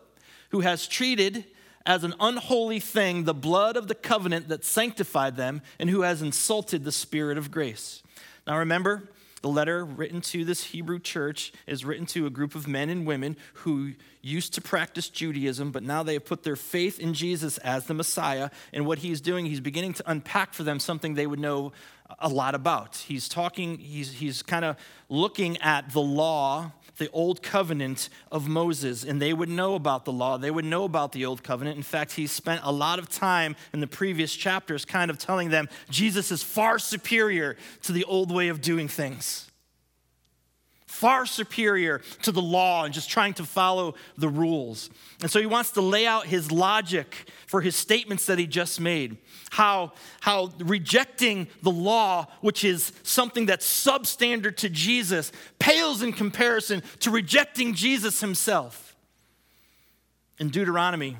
who 0.50 0.62
has 0.62 0.88
treated 0.88 1.44
as 1.86 2.02
an 2.02 2.14
unholy 2.18 2.80
thing 2.80 3.22
the 3.22 3.32
blood 3.32 3.76
of 3.76 3.86
the 3.86 3.94
covenant 3.94 4.48
that 4.48 4.64
sanctified 4.64 5.36
them, 5.36 5.62
and 5.78 5.88
who 5.88 6.00
has 6.00 6.20
insulted 6.20 6.82
the 6.82 6.90
Spirit 6.90 7.38
of 7.38 7.52
grace? 7.52 8.02
Now 8.44 8.58
remember, 8.58 9.08
the 9.46 9.52
letter 9.52 9.84
written 9.84 10.20
to 10.20 10.44
this 10.44 10.64
Hebrew 10.64 10.98
church 10.98 11.52
is 11.68 11.84
written 11.84 12.04
to 12.06 12.26
a 12.26 12.30
group 12.30 12.56
of 12.56 12.66
men 12.66 12.90
and 12.90 13.06
women 13.06 13.36
who 13.54 13.92
used 14.20 14.54
to 14.54 14.60
practice 14.60 15.08
Judaism, 15.08 15.70
but 15.70 15.84
now 15.84 16.02
they 16.02 16.14
have 16.14 16.24
put 16.24 16.42
their 16.42 16.56
faith 16.56 16.98
in 16.98 17.14
Jesus 17.14 17.56
as 17.58 17.86
the 17.86 17.94
Messiah. 17.94 18.50
And 18.72 18.86
what 18.86 18.98
he's 18.98 19.20
doing, 19.20 19.46
he's 19.46 19.60
beginning 19.60 19.92
to 19.92 20.10
unpack 20.10 20.52
for 20.52 20.64
them 20.64 20.80
something 20.80 21.14
they 21.14 21.28
would 21.28 21.38
know 21.38 21.70
a 22.18 22.28
lot 22.28 22.54
about. 22.54 22.96
He's 22.96 23.28
talking, 23.28 23.78
he's, 23.78 24.12
he's 24.14 24.42
kind 24.42 24.64
of 24.64 24.76
looking 25.08 25.56
at 25.58 25.92
the 25.92 26.00
law, 26.00 26.72
the 26.98 27.10
old 27.10 27.42
covenant 27.42 28.08
of 28.32 28.48
Moses, 28.48 29.04
and 29.04 29.20
they 29.20 29.32
would 29.32 29.48
know 29.48 29.74
about 29.74 30.04
the 30.04 30.12
law. 30.12 30.38
They 30.38 30.50
would 30.50 30.64
know 30.64 30.84
about 30.84 31.12
the 31.12 31.26
old 31.26 31.42
covenant. 31.42 31.76
In 31.76 31.82
fact, 31.82 32.12
he 32.12 32.26
spent 32.26 32.60
a 32.64 32.72
lot 32.72 32.98
of 32.98 33.08
time 33.08 33.56
in 33.72 33.80
the 33.80 33.86
previous 33.86 34.34
chapters 34.34 34.84
kind 34.84 35.10
of 35.10 35.18
telling 35.18 35.50
them 35.50 35.68
Jesus 35.90 36.30
is 36.30 36.42
far 36.42 36.78
superior 36.78 37.56
to 37.82 37.92
the 37.92 38.04
old 38.04 38.34
way 38.34 38.48
of 38.48 38.60
doing 38.60 38.88
things 38.88 39.50
far 40.96 41.26
superior 41.26 42.00
to 42.22 42.32
the 42.32 42.40
law 42.40 42.84
and 42.84 42.94
just 42.94 43.10
trying 43.10 43.34
to 43.34 43.44
follow 43.44 43.94
the 44.16 44.28
rules. 44.28 44.88
And 45.20 45.30
so 45.30 45.38
he 45.38 45.44
wants 45.44 45.72
to 45.72 45.82
lay 45.82 46.06
out 46.06 46.26
his 46.26 46.50
logic 46.50 47.30
for 47.46 47.60
his 47.60 47.76
statements 47.76 48.24
that 48.26 48.38
he 48.38 48.46
just 48.46 48.80
made. 48.80 49.18
How, 49.50 49.92
how 50.20 50.52
rejecting 50.58 51.48
the 51.62 51.70
law, 51.70 52.28
which 52.40 52.64
is 52.64 52.92
something 53.02 53.44
that's 53.44 53.66
substandard 53.66 54.56
to 54.56 54.70
Jesus, 54.70 55.32
pales 55.58 56.02
in 56.02 56.14
comparison 56.14 56.82
to 57.00 57.10
rejecting 57.10 57.74
Jesus 57.74 58.22
himself. 58.22 58.96
In 60.38 60.48
Deuteronomy, 60.48 61.18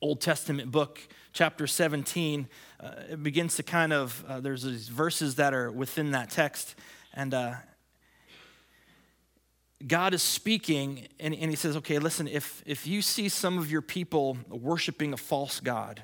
Old 0.00 0.22
Testament 0.22 0.70
book, 0.70 1.00
chapter 1.34 1.66
17, 1.66 2.48
uh, 2.80 2.90
it 3.10 3.22
begins 3.22 3.56
to 3.56 3.62
kind 3.62 3.92
of, 3.92 4.24
uh, 4.26 4.40
there's 4.40 4.62
these 4.62 4.88
verses 4.88 5.34
that 5.34 5.52
are 5.52 5.70
within 5.70 6.12
that 6.12 6.30
text. 6.30 6.74
And 7.12 7.34
uh, 7.34 7.54
God 9.86 10.14
is 10.14 10.22
speaking, 10.22 11.08
and, 11.20 11.34
and 11.34 11.50
he 11.50 11.56
says, 11.56 11.76
okay, 11.76 11.98
listen, 11.98 12.26
if, 12.26 12.62
if 12.64 12.86
you 12.86 13.02
see 13.02 13.28
some 13.28 13.58
of 13.58 13.70
your 13.70 13.82
people 13.82 14.38
worshiping 14.48 15.12
a 15.12 15.16
false 15.16 15.60
God, 15.60 16.02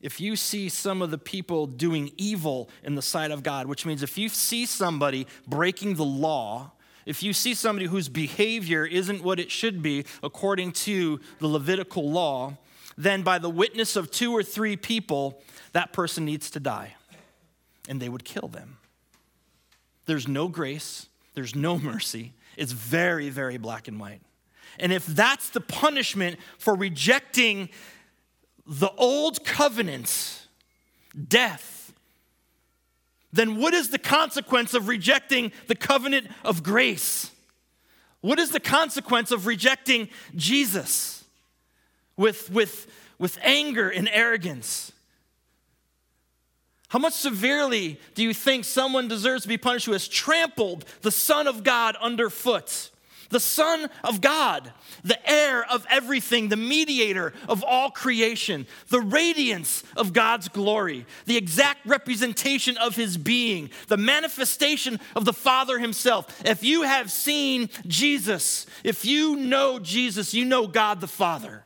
if 0.00 0.20
you 0.20 0.36
see 0.36 0.68
some 0.68 1.00
of 1.00 1.10
the 1.10 1.18
people 1.18 1.66
doing 1.66 2.12
evil 2.16 2.68
in 2.82 2.94
the 2.94 3.02
sight 3.02 3.30
of 3.30 3.42
God, 3.42 3.66
which 3.66 3.86
means 3.86 4.02
if 4.02 4.18
you 4.18 4.28
see 4.28 4.66
somebody 4.66 5.26
breaking 5.46 5.94
the 5.94 6.04
law, 6.04 6.72
if 7.06 7.22
you 7.22 7.32
see 7.32 7.54
somebody 7.54 7.86
whose 7.86 8.08
behavior 8.08 8.84
isn't 8.84 9.22
what 9.22 9.40
it 9.40 9.50
should 9.50 9.82
be 9.82 10.04
according 10.22 10.72
to 10.72 11.20
the 11.38 11.46
Levitical 11.48 12.10
law, 12.10 12.56
then 12.96 13.22
by 13.22 13.38
the 13.38 13.50
witness 13.50 13.96
of 13.96 14.10
two 14.10 14.32
or 14.32 14.42
three 14.42 14.76
people, 14.76 15.40
that 15.72 15.92
person 15.92 16.24
needs 16.24 16.50
to 16.50 16.60
die. 16.60 16.94
And 17.88 18.00
they 18.00 18.08
would 18.08 18.24
kill 18.24 18.48
them. 18.48 18.78
there's 20.06 20.28
no 20.28 20.48
grace, 20.48 21.06
there's 21.34 21.54
no 21.54 21.78
mercy. 21.78 22.32
It's 22.56 22.72
very, 22.72 23.28
very 23.28 23.58
black 23.58 23.88
and 23.88 23.98
white. 23.98 24.20
And 24.78 24.92
if 24.92 25.06
that's 25.06 25.50
the 25.50 25.60
punishment 25.60 26.38
for 26.58 26.74
rejecting 26.74 27.68
the 28.66 28.90
old 28.96 29.44
covenant, 29.44 30.46
death, 31.28 31.92
then 33.32 33.56
what 33.56 33.74
is 33.74 33.90
the 33.90 33.98
consequence 33.98 34.74
of 34.74 34.88
rejecting 34.88 35.52
the 35.66 35.74
covenant 35.74 36.28
of 36.44 36.62
grace? 36.62 37.30
What 38.20 38.38
is 38.38 38.50
the 38.50 38.60
consequence 38.60 39.30
of 39.30 39.46
rejecting 39.46 40.08
Jesus 40.36 41.24
with, 42.16 42.50
with, 42.50 42.86
with 43.18 43.38
anger 43.42 43.88
and 43.88 44.08
arrogance? 44.12 44.92
How 46.92 46.98
much 46.98 47.14
severely 47.14 47.98
do 48.14 48.22
you 48.22 48.34
think 48.34 48.66
someone 48.66 49.08
deserves 49.08 49.44
to 49.44 49.48
be 49.48 49.56
punished 49.56 49.86
who 49.86 49.92
has 49.92 50.06
trampled 50.06 50.84
the 51.00 51.10
Son 51.10 51.46
of 51.46 51.64
God 51.64 51.96
underfoot? 51.96 52.90
The 53.30 53.40
Son 53.40 53.88
of 54.04 54.20
God, 54.20 54.70
the 55.02 55.18
heir 55.26 55.64
of 55.64 55.86
everything, 55.88 56.50
the 56.50 56.58
mediator 56.58 57.32
of 57.48 57.64
all 57.64 57.90
creation, 57.90 58.66
the 58.88 59.00
radiance 59.00 59.84
of 59.96 60.12
God's 60.12 60.48
glory, 60.48 61.06
the 61.24 61.38
exact 61.38 61.86
representation 61.86 62.76
of 62.76 62.94
his 62.94 63.16
being, 63.16 63.70
the 63.88 63.96
manifestation 63.96 65.00
of 65.16 65.24
the 65.24 65.32
Father 65.32 65.78
himself. 65.78 66.42
If 66.44 66.62
you 66.62 66.82
have 66.82 67.10
seen 67.10 67.70
Jesus, 67.86 68.66
if 68.84 69.06
you 69.06 69.36
know 69.36 69.78
Jesus, 69.78 70.34
you 70.34 70.44
know 70.44 70.66
God 70.66 71.00
the 71.00 71.08
Father. 71.08 71.64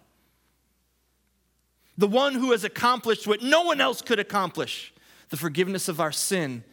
The 1.99 2.07
one 2.07 2.35
who 2.35 2.53
has 2.53 2.62
accomplished 2.62 3.27
what 3.27 3.43
no 3.43 3.62
one 3.62 3.81
else 3.81 4.03
could 4.03 4.21
accomplish 4.21 4.93
the 5.31 5.37
forgiveness 5.37 5.89
of 5.89 6.01
our 6.01 6.12
sin 6.12 6.65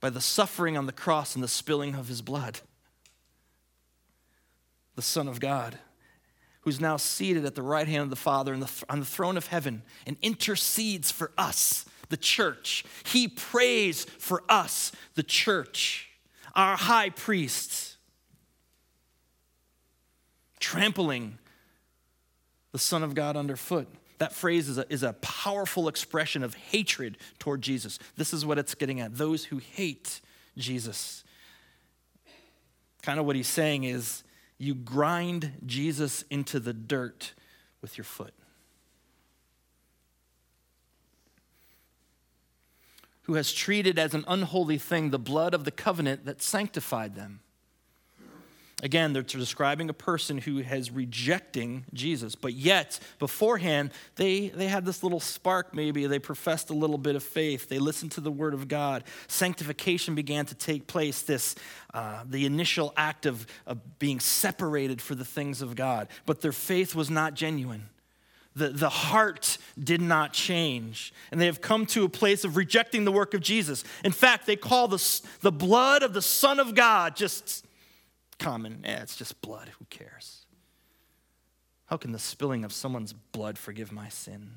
by 0.00 0.10
the 0.10 0.20
suffering 0.20 0.76
on 0.76 0.86
the 0.86 0.92
cross 0.92 1.34
and 1.34 1.42
the 1.42 1.48
spilling 1.48 1.94
of 1.94 2.08
his 2.08 2.22
blood. 2.22 2.60
The 4.94 5.02
Son 5.02 5.28
of 5.28 5.40
God, 5.40 5.78
who's 6.60 6.80
now 6.80 6.96
seated 6.96 7.44
at 7.44 7.54
the 7.54 7.62
right 7.62 7.88
hand 7.88 8.02
of 8.02 8.10
the 8.10 8.16
Father 8.16 8.56
the, 8.56 8.84
on 8.88 9.00
the 9.00 9.06
throne 9.06 9.36
of 9.36 9.48
heaven 9.48 9.82
and 10.06 10.16
intercedes 10.22 11.10
for 11.10 11.32
us, 11.36 11.84
the 12.08 12.16
church. 12.16 12.84
He 13.04 13.28
prays 13.28 14.04
for 14.04 14.42
us, 14.48 14.92
the 15.14 15.22
church, 15.22 16.08
our 16.54 16.76
high 16.76 17.10
priest, 17.10 17.96
trampling 20.60 21.38
the 22.72 22.78
Son 22.78 23.02
of 23.02 23.14
God 23.14 23.36
underfoot. 23.36 23.88
That 24.18 24.32
phrase 24.32 24.68
is 24.68 24.78
a, 24.78 24.90
is 24.92 25.02
a 25.02 25.12
powerful 25.14 25.88
expression 25.88 26.42
of 26.42 26.54
hatred 26.54 27.18
toward 27.38 27.62
Jesus. 27.62 27.98
This 28.16 28.32
is 28.32 28.46
what 28.46 28.58
it's 28.58 28.74
getting 28.74 29.00
at 29.00 29.16
those 29.16 29.44
who 29.44 29.58
hate 29.58 30.20
Jesus. 30.56 31.22
Kind 33.02 33.20
of 33.20 33.26
what 33.26 33.36
he's 33.36 33.48
saying 33.48 33.84
is 33.84 34.24
you 34.58 34.74
grind 34.74 35.52
Jesus 35.66 36.24
into 36.30 36.58
the 36.58 36.72
dirt 36.72 37.34
with 37.82 37.98
your 37.98 38.04
foot. 38.04 38.32
Who 43.22 43.34
has 43.34 43.52
treated 43.52 43.98
as 43.98 44.14
an 44.14 44.24
unholy 44.26 44.78
thing 44.78 45.10
the 45.10 45.18
blood 45.18 45.52
of 45.52 45.64
the 45.64 45.70
covenant 45.70 46.24
that 46.24 46.40
sanctified 46.40 47.16
them. 47.16 47.40
Again, 48.82 49.14
they're 49.14 49.22
describing 49.22 49.88
a 49.88 49.94
person 49.94 50.36
who 50.36 50.58
has 50.58 50.90
rejecting 50.90 51.86
Jesus, 51.94 52.34
but 52.34 52.52
yet 52.52 53.00
beforehand 53.18 53.90
they, 54.16 54.48
they 54.48 54.68
had 54.68 54.84
this 54.84 55.02
little 55.02 55.18
spark 55.18 55.74
maybe. 55.74 56.06
They 56.06 56.18
professed 56.18 56.68
a 56.68 56.74
little 56.74 56.98
bit 56.98 57.16
of 57.16 57.22
faith. 57.22 57.70
They 57.70 57.78
listened 57.78 58.12
to 58.12 58.20
the 58.20 58.30
word 58.30 58.52
of 58.52 58.68
God. 58.68 59.04
Sanctification 59.28 60.14
began 60.14 60.44
to 60.46 60.54
take 60.54 60.86
place, 60.88 61.22
this, 61.22 61.54
uh, 61.94 62.24
the 62.28 62.44
initial 62.44 62.92
act 62.98 63.24
of, 63.24 63.46
of 63.66 63.98
being 63.98 64.20
separated 64.20 65.00
for 65.00 65.14
the 65.14 65.24
things 65.24 65.62
of 65.62 65.74
God. 65.74 66.08
But 66.26 66.42
their 66.42 66.52
faith 66.52 66.94
was 66.94 67.08
not 67.08 67.32
genuine. 67.32 67.88
The, 68.54 68.68
the 68.68 68.90
heart 68.90 69.56
did 69.82 70.02
not 70.02 70.34
change. 70.34 71.14
And 71.30 71.40
they 71.40 71.46
have 71.46 71.62
come 71.62 71.86
to 71.86 72.04
a 72.04 72.10
place 72.10 72.44
of 72.44 72.58
rejecting 72.58 73.06
the 73.06 73.12
work 73.12 73.32
of 73.32 73.40
Jesus. 73.40 73.84
In 74.04 74.12
fact, 74.12 74.44
they 74.46 74.56
call 74.56 74.86
the, 74.86 75.20
the 75.40 75.52
blood 75.52 76.02
of 76.02 76.12
the 76.12 76.22
Son 76.22 76.60
of 76.60 76.74
God 76.74 77.16
just 77.16 77.65
common. 78.38 78.84
Eh, 78.84 78.98
it's 79.02 79.16
just 79.16 79.40
blood. 79.40 79.68
Who 79.78 79.84
cares? 79.90 80.46
How 81.86 81.96
can 81.96 82.12
the 82.12 82.18
spilling 82.18 82.64
of 82.64 82.72
someone's 82.72 83.12
blood 83.12 83.58
forgive 83.58 83.92
my 83.92 84.08
sin? 84.08 84.50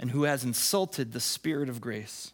And 0.00 0.10
who 0.10 0.24
has 0.24 0.44
insulted 0.44 1.12
the 1.12 1.20
Spirit 1.20 1.68
of 1.68 1.80
grace. 1.80 2.32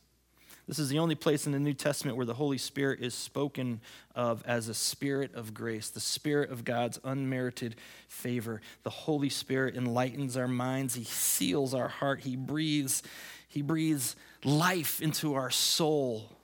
This 0.66 0.78
is 0.78 0.88
the 0.90 0.98
only 0.98 1.14
place 1.14 1.46
in 1.46 1.52
the 1.52 1.58
New 1.58 1.72
Testament 1.72 2.16
where 2.16 2.26
the 2.26 2.34
Holy 2.34 2.58
Spirit 2.58 3.00
is 3.00 3.14
spoken 3.14 3.80
of 4.14 4.44
as 4.46 4.68
a 4.68 4.74
spirit 4.74 5.34
of 5.34 5.54
grace, 5.54 5.88
the 5.88 5.98
spirit 5.98 6.50
of 6.50 6.64
God's 6.64 7.00
unmerited 7.04 7.76
favor. 8.06 8.60
The 8.82 8.90
Holy 8.90 9.30
Spirit 9.30 9.76
enlightens 9.76 10.36
our 10.36 10.48
minds, 10.48 10.94
He 10.94 11.04
seals 11.04 11.72
our 11.72 11.88
heart, 11.88 12.20
He 12.20 12.36
breathes, 12.36 13.02
He 13.48 13.62
breathes 13.62 14.14
life 14.44 15.00
into 15.00 15.34
our 15.34 15.50
soul 15.50 16.37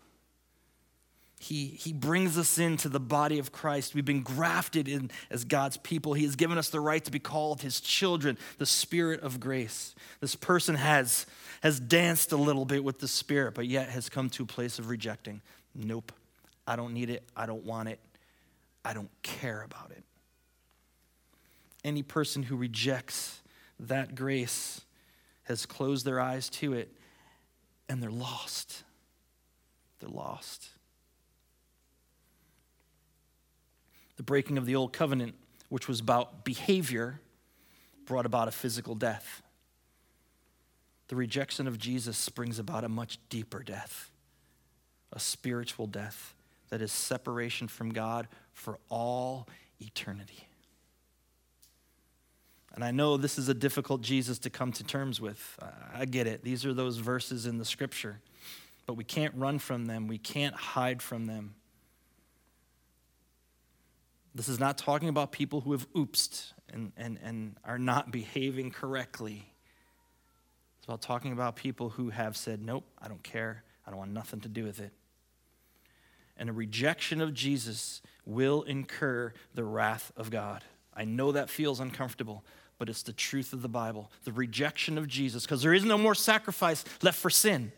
he, 1.45 1.67
he 1.67 1.93
brings 1.93 2.39
us 2.39 2.57
into 2.57 2.89
the 2.89 2.99
body 2.99 3.39
of 3.39 3.53
Christ. 3.53 3.95
We've 3.95 4.03
been 4.03 4.23
grafted 4.23 4.89
in 4.89 5.11
as 5.29 5.45
God's 5.45 5.77
people. 5.77 6.15
He 6.15 6.25
has 6.25 6.37
given 6.37 6.57
us 6.57 6.71
the 6.71 6.81
right 6.81 7.05
to 7.05 7.11
be 7.11 7.19
called 7.19 7.61
his 7.61 7.83
children, 7.83 8.39
the 8.57 8.65
Spirit 8.65 9.21
of 9.21 9.41
grace. 9.41 9.95
This 10.21 10.37
person 10.37 10.75
has, 10.75 11.27
has 11.63 11.79
danced 11.79 12.33
a 12.33 12.39
little 12.39 12.65
bit 12.65 12.83
with 12.83 12.99
the 12.99 13.09
Spirit, 13.09 13.53
but 13.53 13.67
yet 13.67 13.91
has 13.91 14.09
come 14.09 14.31
to 14.31 14.45
a 14.45 14.47
place 14.47 14.79
of 14.79 14.89
rejecting. 14.89 15.43
Nope, 15.75 16.13
I 16.67 16.77
don't 16.77 16.95
need 16.95 17.11
it. 17.11 17.23
I 17.37 17.45
don't 17.45 17.65
want 17.65 17.91
it. 17.91 18.01
I 18.83 18.95
don't 18.95 19.11
care 19.23 19.61
about 19.61 19.91
it. 19.91 20.03
Any 21.85 22.03
person 22.03 22.43
who 22.43 22.57
rejects 22.57 23.39
that 23.81 24.15
grace 24.15 24.81
has 25.43 25.67
closed 25.67 26.07
their 26.07 26.21
eyes 26.21 26.49
to 26.49 26.73
it 26.73 26.91
and 27.91 28.03
they're 28.03 28.11
lost. 28.11 28.83
They're 30.01 30.09
lost. 30.09 30.71
The 34.25 34.27
breaking 34.27 34.57
of 34.57 34.65
the 34.65 34.75
old 34.75 34.95
covenant, 34.95 35.35
which 35.69 35.87
was 35.87 36.01
about 36.01 36.47
behavior, 36.47 37.21
brought 38.07 38.25
about 38.25 38.49
a 38.49 38.53
physical 38.53 38.95
death. 38.95 39.43
The 41.09 41.17
rejection 41.17 41.69
of 41.69 41.77
Jesus 41.77 42.27
brings 42.31 42.59
about 42.59 42.85
a 42.85 42.89
much 42.89 43.19
deeper 43.29 43.63
death, 43.63 44.11
a 45.13 45.21
spiritual 45.21 45.87
death 45.87 46.33
that 46.71 46.81
is 46.81 46.91
separation 46.91 47.69
from 47.69 47.91
God 47.91 48.27
for 48.55 48.79
all 48.89 49.47
eternity. 49.79 50.49
And 52.75 52.83
I 52.83 52.93
know 52.93 53.19
this 53.19 53.39
is 53.39 53.51
a 53.51 53.55
difficult 53.55 54.01
Jesus 54.01 54.39
to 54.39 54.49
come 54.49 54.73
to 54.73 54.85
terms 54.85 55.21
with. 55.21 55.59
I 55.95 56.07
get 56.07 56.27
it. 56.27 56.43
These 56.43 56.65
are 56.65 56.73
those 56.73 56.97
verses 56.97 57.45
in 57.45 57.59
the 57.59 57.65
scripture. 57.67 58.21
But 58.87 58.95
we 58.95 59.05
can't 59.05 59.35
run 59.35 59.59
from 59.59 59.85
them, 59.85 60.09
we 60.09 60.17
can't 60.17 60.55
hide 60.55 61.03
from 61.03 61.27
them. 61.27 61.57
This 64.35 64.49
is 64.49 64.59
not 64.59 64.77
talking 64.77 65.09
about 65.09 65.31
people 65.31 65.61
who 65.61 65.73
have 65.73 65.91
oopsed 65.93 66.53
and, 66.73 66.93
and, 66.97 67.19
and 67.23 67.57
are 67.65 67.79
not 67.79 68.11
behaving 68.11 68.73
correctly. 68.73 69.45
It's 70.79 70.87
about 70.87 71.03
talking 71.03 71.33
about 71.33 71.55
people 71.55 71.91
who 71.91 72.11
have 72.11 72.37
said, 72.37 72.61
Nope, 72.61 72.85
I 73.01 73.09
don't 73.09 73.23
care. 73.23 73.63
I 73.87 73.91
don't 73.91 73.99
want 73.99 74.13
nothing 74.13 74.41
to 74.41 74.49
do 74.49 74.65
with 74.65 74.81
it. 74.81 74.93
And 76.37 76.51
a 76.51 76.53
rejection 76.53 77.21
of 77.21 77.33
Jesus 77.33 78.03
will 78.27 78.63
incur 78.63 79.33
the 79.55 79.63
wrath 79.63 80.11
of 80.17 80.31
God. 80.31 80.65
I 80.97 81.05
know 81.05 81.33
that 81.33 81.49
feels 81.49 81.79
uncomfortable, 81.79 82.45
but 82.79 82.89
it's 82.89 83.03
the 83.03 83.13
truth 83.13 83.53
of 83.53 83.63
the 83.63 83.69
Bible. 83.69 84.11
The 84.25 84.33
rejection 84.33 84.99
of 84.99 85.07
Jesus, 85.07 85.45
because 85.45 85.63
there 85.63 85.75
is 85.75 85.85
no 85.85 85.97
more 85.97 86.15
sacrifice 86.15 86.85
left 87.03 87.19
for 87.19 87.31
sin. 87.31 87.73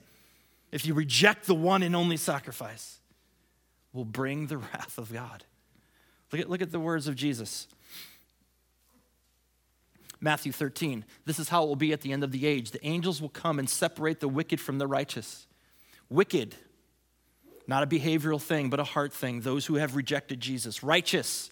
If 0.73 0.87
you 0.87 0.95
reject 0.95 1.47
the 1.47 1.55
one 1.55 1.83
and 1.83 1.95
only 1.95 2.17
sacrifice, 2.17 2.99
will 3.93 4.05
bring 4.05 4.47
the 4.47 4.59
wrath 4.59 4.97
of 4.99 5.13
God. 5.13 5.45
Look 6.33 6.41
at, 6.41 6.51
look 6.51 6.63
at 6.63 6.73
the 6.73 6.81
words 6.81 7.09
of 7.09 7.15
Jesus. 7.15 7.69
Matthew 10.21 10.53
13. 10.53 11.05
This 11.25 11.39
is 11.39 11.49
how 11.49 11.65
it 11.65 11.67
will 11.69 11.77
be 11.77 11.93
at 11.93 12.01
the 12.01 12.13
end 12.13 12.25
of 12.25 12.33
the 12.33 12.47
age. 12.47 12.71
The 12.71 12.85
angels 12.85 13.21
will 13.21 13.29
come 13.29 13.59
and 13.59 13.69
separate 13.69 14.21
the 14.21 14.29
wicked 14.29 14.61
from 14.61 14.79
the 14.79 14.87
righteous. 14.87 15.47
Wicked, 16.09 16.55
not 17.67 17.83
a 17.83 17.87
behavioral 17.87 18.41
thing, 18.41 18.71
but 18.71 18.81
a 18.81 18.85
heart 18.85 19.13
thing. 19.13 19.41
Those 19.41 19.67
who 19.67 19.75
have 19.77 19.97
rejected 19.97 20.41
Jesus. 20.41 20.83
Righteous, 20.83 21.51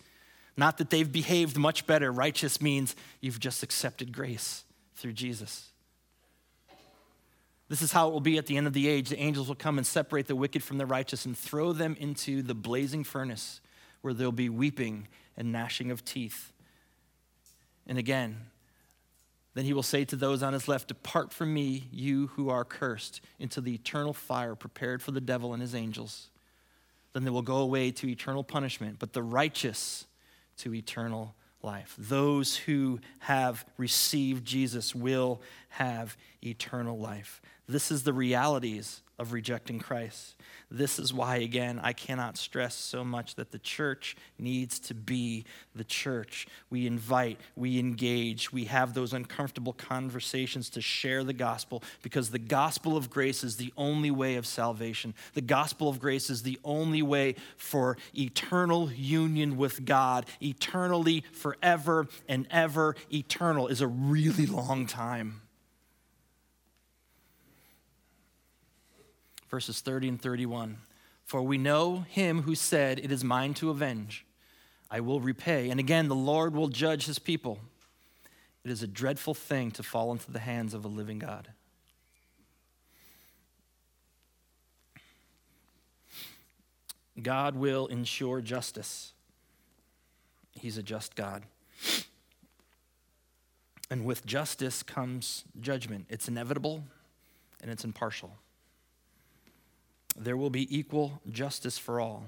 not 0.56 0.78
that 0.78 0.90
they've 0.90 1.10
behaved 1.10 1.56
much 1.56 1.86
better. 1.86 2.10
Righteous 2.10 2.60
means 2.60 2.96
you've 3.20 3.40
just 3.40 3.62
accepted 3.62 4.12
grace 4.12 4.64
through 4.96 5.12
Jesus. 5.12 5.70
This 7.68 7.82
is 7.82 7.92
how 7.92 8.08
it 8.08 8.12
will 8.12 8.20
be 8.20 8.38
at 8.38 8.46
the 8.46 8.56
end 8.56 8.66
of 8.66 8.72
the 8.72 8.88
age. 8.88 9.08
The 9.08 9.18
angels 9.18 9.48
will 9.48 9.54
come 9.54 9.78
and 9.78 9.86
separate 9.86 10.26
the 10.26 10.36
wicked 10.36 10.62
from 10.62 10.78
the 10.78 10.86
righteous 10.86 11.24
and 11.24 11.36
throw 11.36 11.72
them 11.72 11.96
into 11.98 12.42
the 12.42 12.54
blazing 12.54 13.04
furnace 13.04 13.60
where 14.04 14.12
there'll 14.12 14.32
be 14.32 14.50
weeping 14.50 15.08
and 15.34 15.50
gnashing 15.50 15.90
of 15.90 16.04
teeth. 16.04 16.52
And 17.86 17.96
again, 17.96 18.36
Then 19.54 19.64
he 19.64 19.72
will 19.72 19.84
say 19.84 20.04
to 20.06 20.16
those 20.16 20.42
on 20.42 20.52
his 20.52 20.68
left, 20.68 20.88
Depart 20.88 21.32
from 21.32 21.54
me, 21.54 21.84
you 21.92 22.26
who 22.28 22.50
are 22.50 22.64
cursed, 22.64 23.20
into 23.38 23.60
the 23.60 23.74
eternal 23.74 24.12
fire 24.12 24.56
prepared 24.56 25.00
for 25.00 25.12
the 25.12 25.20
devil 25.20 25.52
and 25.52 25.62
his 25.62 25.74
angels. 25.74 26.28
Then 27.12 27.24
they 27.24 27.30
will 27.30 27.42
go 27.42 27.58
away 27.58 27.92
to 27.92 28.08
eternal 28.08 28.42
punishment, 28.42 28.96
but 28.98 29.12
the 29.12 29.22
righteous 29.22 30.06
to 30.58 30.74
eternal 30.74 31.36
life. 31.62 31.94
Those 31.96 32.56
who 32.56 32.98
have 33.20 33.64
received 33.78 34.44
Jesus 34.44 34.94
will 34.94 35.40
have 35.70 36.16
eternal 36.42 36.98
life. 36.98 37.40
This 37.66 37.90
is 37.90 38.04
the 38.04 38.12
realities 38.12 39.00
of 39.18 39.32
rejecting 39.32 39.78
Christ. 39.78 40.34
This 40.70 40.98
is 40.98 41.14
why, 41.14 41.36
again, 41.36 41.80
I 41.82 41.92
cannot 41.92 42.36
stress 42.36 42.74
so 42.74 43.04
much 43.04 43.36
that 43.36 43.52
the 43.52 43.60
church 43.60 44.16
needs 44.38 44.80
to 44.80 44.94
be 44.94 45.44
the 45.74 45.84
church. 45.84 46.48
We 46.68 46.86
invite, 46.86 47.40
we 47.54 47.78
engage, 47.78 48.52
we 48.52 48.64
have 48.64 48.92
those 48.92 49.12
uncomfortable 49.12 49.72
conversations 49.72 50.68
to 50.70 50.80
share 50.80 51.22
the 51.22 51.32
gospel 51.32 51.82
because 52.02 52.30
the 52.30 52.40
gospel 52.40 52.96
of 52.96 53.08
grace 53.08 53.44
is 53.44 53.56
the 53.56 53.72
only 53.76 54.10
way 54.10 54.34
of 54.34 54.46
salvation. 54.46 55.14
The 55.34 55.42
gospel 55.42 55.88
of 55.88 56.00
grace 56.00 56.28
is 56.28 56.42
the 56.42 56.58
only 56.64 57.02
way 57.02 57.36
for 57.56 57.96
eternal 58.18 58.90
union 58.90 59.56
with 59.56 59.84
God, 59.84 60.26
eternally, 60.42 61.22
forever 61.32 62.08
and 62.28 62.48
ever. 62.50 62.96
Eternal 63.12 63.68
is 63.68 63.80
a 63.80 63.86
really 63.86 64.46
long 64.46 64.86
time. 64.86 65.40
Verses 69.54 69.80
30 69.80 70.08
and 70.08 70.20
31. 70.20 70.78
For 71.24 71.40
we 71.40 71.58
know 71.58 72.04
him 72.08 72.42
who 72.42 72.56
said, 72.56 72.98
It 72.98 73.12
is 73.12 73.22
mine 73.22 73.54
to 73.54 73.70
avenge, 73.70 74.26
I 74.90 74.98
will 74.98 75.20
repay. 75.20 75.70
And 75.70 75.78
again, 75.78 76.08
the 76.08 76.14
Lord 76.16 76.56
will 76.56 76.66
judge 76.66 77.06
his 77.06 77.20
people. 77.20 77.60
It 78.64 78.72
is 78.72 78.82
a 78.82 78.88
dreadful 78.88 79.32
thing 79.32 79.70
to 79.70 79.84
fall 79.84 80.10
into 80.10 80.32
the 80.32 80.40
hands 80.40 80.74
of 80.74 80.84
a 80.84 80.88
living 80.88 81.20
God. 81.20 81.50
God 87.22 87.54
will 87.54 87.86
ensure 87.86 88.40
justice. 88.40 89.12
He's 90.50 90.78
a 90.78 90.82
just 90.82 91.14
God. 91.14 91.44
And 93.88 94.04
with 94.04 94.26
justice 94.26 94.82
comes 94.82 95.44
judgment. 95.60 96.06
It's 96.08 96.26
inevitable 96.26 96.82
and 97.62 97.70
it's 97.70 97.84
impartial 97.84 98.32
there 100.16 100.36
will 100.36 100.50
be 100.50 100.76
equal 100.76 101.20
justice 101.30 101.78
for 101.78 102.00
all, 102.00 102.26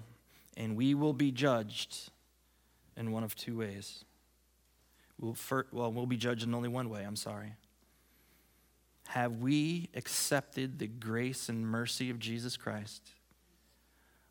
and 0.57 0.77
we 0.77 0.95
will 0.95 1.13
be 1.13 1.31
judged 1.31 2.11
in 2.97 3.13
one 3.13 3.23
of 3.23 3.37
two 3.37 3.59
ways. 3.59 4.05
We'll, 5.21 5.37
well, 5.73 5.93
we'll 5.93 6.07
be 6.07 6.17
judged 6.17 6.43
in 6.43 6.55
only 6.55 6.69
one 6.69 6.91
way, 6.91 7.03
I'm 7.05 7.17
sorry. 7.17 7.53
Have 9.09 9.37
we 9.37 9.89
accepted 9.95 10.79
the 10.79 10.89
grace 10.89 11.49
and 11.49 11.67
mercy 11.67 12.11
of 12.11 12.19
Jesus 12.19 12.57
Christ? 12.57 13.03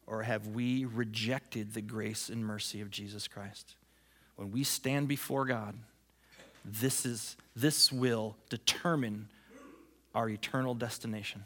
Or 0.05 0.23
have 0.23 0.47
we 0.47 0.85
rejected 0.85 1.73
the 1.73 1.81
grace 1.81 2.29
and 2.29 2.45
mercy 2.45 2.81
of 2.81 2.91
Jesus 2.91 3.27
Christ? 3.27 3.75
When 4.35 4.51
we 4.51 4.63
stand 4.63 5.07
before 5.07 5.45
God, 5.45 5.75
this, 6.63 7.05
is, 7.05 7.37
this 7.55 7.91
will 7.91 8.35
determine 8.49 9.29
our 10.13 10.29
eternal 10.29 10.75
destination. 10.75 11.45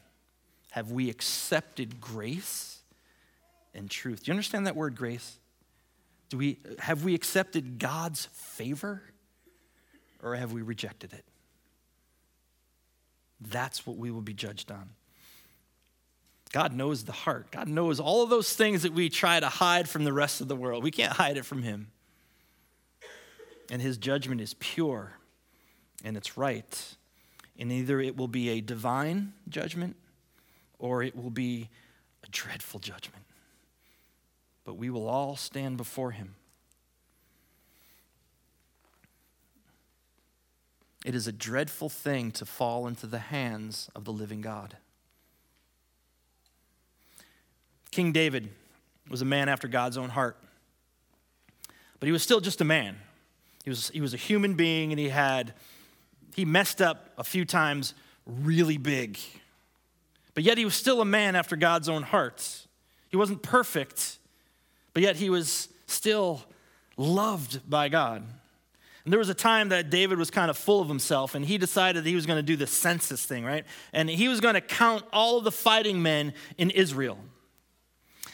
Have 0.71 0.91
we 0.91 1.09
accepted 1.09 1.99
grace 1.99 2.79
and 3.73 3.89
truth? 3.89 4.23
Do 4.23 4.29
you 4.29 4.33
understand 4.33 4.67
that 4.67 4.75
word 4.75 4.95
grace? 4.95 5.37
Do 6.29 6.37
we, 6.37 6.59
have 6.79 7.03
we 7.03 7.15
accepted 7.15 7.79
God's 7.79 8.27
favor 8.33 9.01
or 10.21 10.35
have 10.35 10.51
we 10.51 10.61
rejected 10.61 11.13
it? 11.13 11.25
That's 13.41 13.87
what 13.87 13.97
we 13.97 14.11
will 14.11 14.21
be 14.21 14.33
judged 14.33 14.71
on. 14.71 14.89
God 16.51 16.73
knows 16.73 17.03
the 17.03 17.11
heart. 17.11 17.51
God 17.51 17.67
knows 17.67 17.99
all 17.99 18.23
of 18.23 18.29
those 18.29 18.55
things 18.55 18.83
that 18.83 18.93
we 18.93 19.09
try 19.09 19.39
to 19.39 19.49
hide 19.49 19.87
from 19.87 20.03
the 20.03 20.13
rest 20.13 20.41
of 20.41 20.47
the 20.47 20.55
world. 20.55 20.83
We 20.83 20.91
can't 20.91 21.13
hide 21.13 21.37
it 21.37 21.45
from 21.45 21.63
Him. 21.63 21.91
And 23.71 23.81
His 23.81 23.97
judgment 23.97 24.41
is 24.41 24.55
pure 24.55 25.13
and 26.03 26.17
it's 26.17 26.37
right. 26.37 26.95
And 27.57 27.71
either 27.71 27.99
it 27.99 28.17
will 28.17 28.27
be 28.27 28.49
a 28.49 28.61
divine 28.61 29.33
judgment 29.47 29.95
or 30.79 31.03
it 31.03 31.15
will 31.15 31.29
be 31.29 31.69
a 32.23 32.27
dreadful 32.29 32.79
judgment. 32.79 33.25
But 34.63 34.75
we 34.75 34.89
will 34.89 35.07
all 35.07 35.35
stand 35.35 35.77
before 35.77 36.11
him. 36.11 36.35
It 41.05 41.15
is 41.15 41.27
a 41.27 41.31
dreadful 41.31 41.89
thing 41.89 42.31
to 42.31 42.45
fall 42.45 42.87
into 42.87 43.07
the 43.07 43.19
hands 43.19 43.89
of 43.95 44.03
the 44.05 44.11
living 44.11 44.41
God. 44.41 44.77
King 47.91 48.11
David 48.11 48.49
was 49.09 49.21
a 49.21 49.25
man 49.25 49.49
after 49.49 49.67
God's 49.67 49.97
own 49.97 50.09
heart, 50.09 50.37
but 51.99 52.07
he 52.07 52.11
was 52.11 52.21
still 52.21 52.39
just 52.39 52.61
a 52.61 52.65
man. 52.65 52.97
He 53.63 53.69
was, 53.69 53.89
he 53.89 54.01
was 54.01 54.13
a 54.13 54.17
human 54.17 54.53
being 54.53 54.91
and 54.91 54.99
he 54.99 55.09
had, 55.09 55.53
he 56.35 56.45
messed 56.45 56.81
up 56.81 57.11
a 57.17 57.23
few 57.23 57.45
times 57.45 57.93
really 58.25 58.77
big. 58.77 59.17
But 60.33 60.43
yet 60.43 60.57
he 60.57 60.65
was 60.65 60.75
still 60.75 61.01
a 61.01 61.05
man 61.05 61.35
after 61.35 61.55
God's 61.55 61.89
own 61.89 62.03
heart. 62.03 62.67
He 63.09 63.17
wasn't 63.17 63.41
perfect, 63.41 64.17
but 64.93 65.03
yet 65.03 65.15
he 65.15 65.29
was 65.29 65.69
still 65.87 66.43
loved 66.97 67.67
by 67.69 67.89
God. 67.89 68.23
And 69.03 69.13
there 69.13 69.19
was 69.19 69.29
a 69.29 69.33
time 69.33 69.69
that 69.69 69.89
David 69.89 70.19
was 70.19 70.29
kind 70.29 70.49
of 70.51 70.57
full 70.57 70.81
of 70.81 70.87
himself, 70.87 71.33
and 71.33 71.43
he 71.43 71.57
decided 71.57 72.03
that 72.03 72.09
he 72.09 72.15
was 72.15 72.25
going 72.25 72.37
to 72.37 72.43
do 72.43 72.55
the 72.55 72.67
census 72.67 73.25
thing, 73.25 73.43
right? 73.43 73.65
And 73.93 74.09
he 74.09 74.27
was 74.27 74.39
going 74.39 74.53
to 74.53 74.61
count 74.61 75.03
all 75.11 75.37
of 75.37 75.43
the 75.43 75.51
fighting 75.51 76.01
men 76.01 76.33
in 76.57 76.69
Israel. 76.69 77.17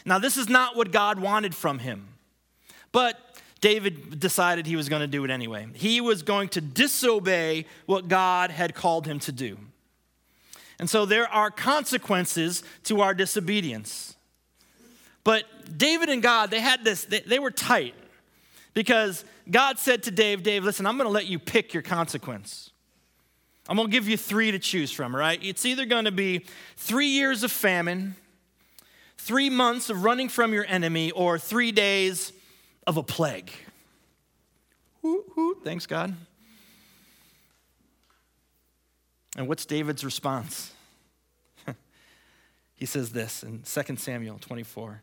Now, 0.04 0.18
this 0.18 0.36
is 0.36 0.48
not 0.48 0.76
what 0.76 0.92
God 0.92 1.18
wanted 1.18 1.54
from 1.54 1.78
him, 1.78 2.08
but 2.92 3.18
David 3.60 4.20
decided 4.20 4.66
he 4.66 4.76
was 4.76 4.88
going 4.88 5.00
to 5.00 5.06
do 5.06 5.24
it 5.24 5.30
anyway. 5.30 5.66
He 5.74 6.00
was 6.00 6.22
going 6.22 6.50
to 6.50 6.60
disobey 6.60 7.66
what 7.86 8.08
God 8.08 8.50
had 8.50 8.74
called 8.74 9.06
him 9.06 9.18
to 9.20 9.32
do. 9.32 9.58
And 10.78 10.90
so 10.90 11.06
there 11.06 11.28
are 11.28 11.50
consequences 11.50 12.62
to 12.84 13.00
our 13.00 13.14
disobedience. 13.14 14.14
But 15.24 15.44
David 15.76 16.08
and 16.08 16.22
God, 16.22 16.50
they 16.50 16.60
had 16.60 16.84
this, 16.84 17.04
they, 17.04 17.20
they 17.20 17.38
were 17.38 17.50
tight 17.50 17.94
because 18.74 19.24
God 19.50 19.78
said 19.78 20.02
to 20.04 20.10
Dave, 20.10 20.42
Dave, 20.42 20.64
listen, 20.64 20.86
I'm 20.86 20.96
going 20.96 21.08
to 21.08 21.12
let 21.12 21.26
you 21.26 21.38
pick 21.38 21.72
your 21.72 21.82
consequence. 21.82 22.70
I'm 23.68 23.76
going 23.76 23.88
to 23.88 23.92
give 23.92 24.08
you 24.08 24.16
three 24.16 24.52
to 24.52 24.58
choose 24.58 24.92
from, 24.92 25.16
right? 25.16 25.40
It's 25.42 25.64
either 25.66 25.86
going 25.86 26.04
to 26.04 26.12
be 26.12 26.46
three 26.76 27.08
years 27.08 27.42
of 27.42 27.50
famine, 27.50 28.14
three 29.18 29.50
months 29.50 29.90
of 29.90 30.04
running 30.04 30.28
from 30.28 30.52
your 30.52 30.64
enemy, 30.66 31.10
or 31.10 31.38
three 31.38 31.72
days 31.72 32.32
of 32.86 32.96
a 32.96 33.02
plague. 33.02 33.50
Woo, 35.02 35.24
woo, 35.36 35.56
thanks, 35.64 35.86
God. 35.86 36.14
And 39.36 39.46
what's 39.46 39.66
David's 39.66 40.02
response? 40.02 40.72
he 42.74 42.86
says 42.86 43.10
this 43.10 43.42
in 43.42 43.62
2 43.62 43.96
Samuel 43.96 44.38
24 44.38 45.02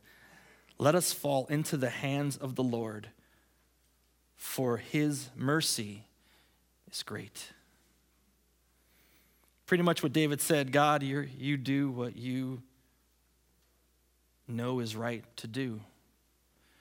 Let 0.80 0.96
us 0.96 1.14
fall 1.14 1.46
into 1.48 1.78
the 1.78 1.92
hands 1.92 2.36
of 2.36 2.56
the 2.56 2.64
Lord, 2.64 3.10
for 4.36 4.78
his 4.78 5.30
mercy 5.36 6.06
is 6.92 7.04
great. 7.04 7.52
Pretty 9.68 9.84
much 9.84 10.02
what 10.02 10.12
David 10.12 10.42
said 10.42 10.72
God, 10.72 11.04
you 11.04 11.28
you 11.38 11.56
do 11.56 11.92
what 11.92 12.18
you 12.18 12.64
know 14.48 14.80
is 14.80 14.96
right 14.96 15.24
to 15.38 15.48
do. 15.48 15.80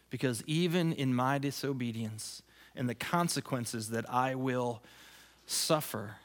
Because 0.09 0.43
even 0.47 0.93
in 0.93 1.15
my 1.15 1.39
disobedience 1.39 2.43
and 2.75 2.89
the 2.89 2.95
consequences 2.95 3.91
that 3.91 4.09
I 4.11 4.35
will 4.35 4.83
suffer, 5.47 6.17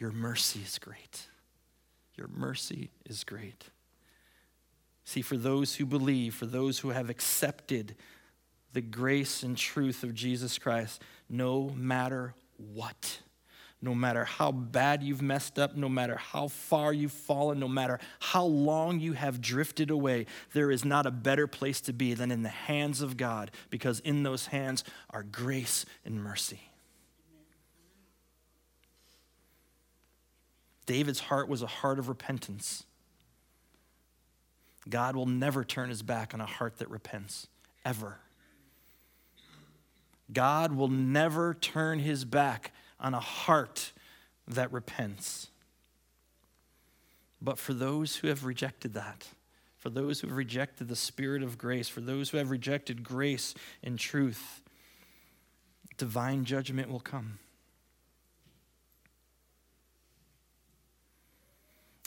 your 0.00 0.10
mercy 0.10 0.60
is 0.64 0.78
great. 0.78 1.26
Your 2.16 2.28
mercy 2.28 2.90
is 3.04 3.22
great. 3.22 3.66
See, 5.04 5.20
for 5.20 5.36
those 5.36 5.76
who 5.76 5.84
believe, 5.84 6.34
for 6.34 6.46
those 6.46 6.78
who 6.78 6.88
have 6.88 7.10
accepted 7.10 7.94
the 8.72 8.80
grace 8.80 9.42
and 9.42 9.56
truth 9.56 10.02
of 10.02 10.14
Jesus 10.14 10.58
Christ, 10.58 11.02
no 11.28 11.70
matter 11.76 12.34
what, 12.56 13.20
no 13.82 13.94
matter 13.94 14.24
how 14.24 14.52
bad 14.52 15.02
you've 15.02 15.22
messed 15.22 15.58
up, 15.58 15.76
no 15.76 15.88
matter 15.88 16.16
how 16.16 16.48
far 16.48 16.92
you've 16.92 17.12
fallen, 17.12 17.60
no 17.60 17.68
matter 17.68 17.98
how 18.20 18.44
long 18.44 19.00
you 19.00 19.12
have 19.12 19.40
drifted 19.40 19.90
away, 19.90 20.26
there 20.54 20.70
is 20.70 20.84
not 20.84 21.04
a 21.04 21.10
better 21.10 21.46
place 21.46 21.80
to 21.82 21.92
be 21.92 22.14
than 22.14 22.30
in 22.30 22.42
the 22.42 22.48
hands 22.48 23.02
of 23.02 23.16
God, 23.16 23.50
because 23.68 24.00
in 24.00 24.22
those 24.22 24.46
hands 24.46 24.82
are 25.10 25.22
grace 25.22 25.84
and 26.04 26.22
mercy. 26.22 26.69
David's 30.86 31.20
heart 31.20 31.48
was 31.48 31.62
a 31.62 31.66
heart 31.66 31.98
of 31.98 32.08
repentance. 32.08 32.84
God 34.88 35.14
will 35.14 35.26
never 35.26 35.62
turn 35.64 35.88
his 35.88 36.02
back 36.02 36.34
on 36.34 36.40
a 36.40 36.46
heart 36.46 36.78
that 36.78 36.90
repents, 36.90 37.48
ever. 37.84 38.18
God 40.32 40.72
will 40.72 40.88
never 40.88 41.54
turn 41.54 41.98
his 41.98 42.24
back 42.24 42.72
on 42.98 43.14
a 43.14 43.20
heart 43.20 43.92
that 44.48 44.72
repents. 44.72 45.48
But 47.42 47.58
for 47.58 47.72
those 47.72 48.16
who 48.16 48.28
have 48.28 48.44
rejected 48.44 48.94
that, 48.94 49.28
for 49.78 49.90
those 49.90 50.20
who 50.20 50.28
have 50.28 50.36
rejected 50.36 50.88
the 50.88 50.96
Spirit 50.96 51.42
of 51.42 51.56
grace, 51.56 51.88
for 51.88 52.00
those 52.00 52.30
who 52.30 52.36
have 52.36 52.50
rejected 52.50 53.02
grace 53.02 53.54
and 53.82 53.98
truth, 53.98 54.60
divine 55.96 56.44
judgment 56.44 56.90
will 56.90 57.00
come. 57.00 57.38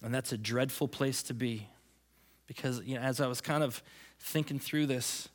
And 0.03 0.13
that's 0.13 0.33
a 0.33 0.37
dreadful 0.37 0.87
place 0.87 1.23
to 1.23 1.33
be. 1.33 1.67
Because 2.45 2.81
you 2.83 2.95
know, 2.95 3.01
as 3.01 3.21
I 3.21 3.27
was 3.27 3.41
kind 3.41 3.63
of 3.63 3.81
thinking 4.19 4.59
through 4.59 4.87
this, 4.87 5.29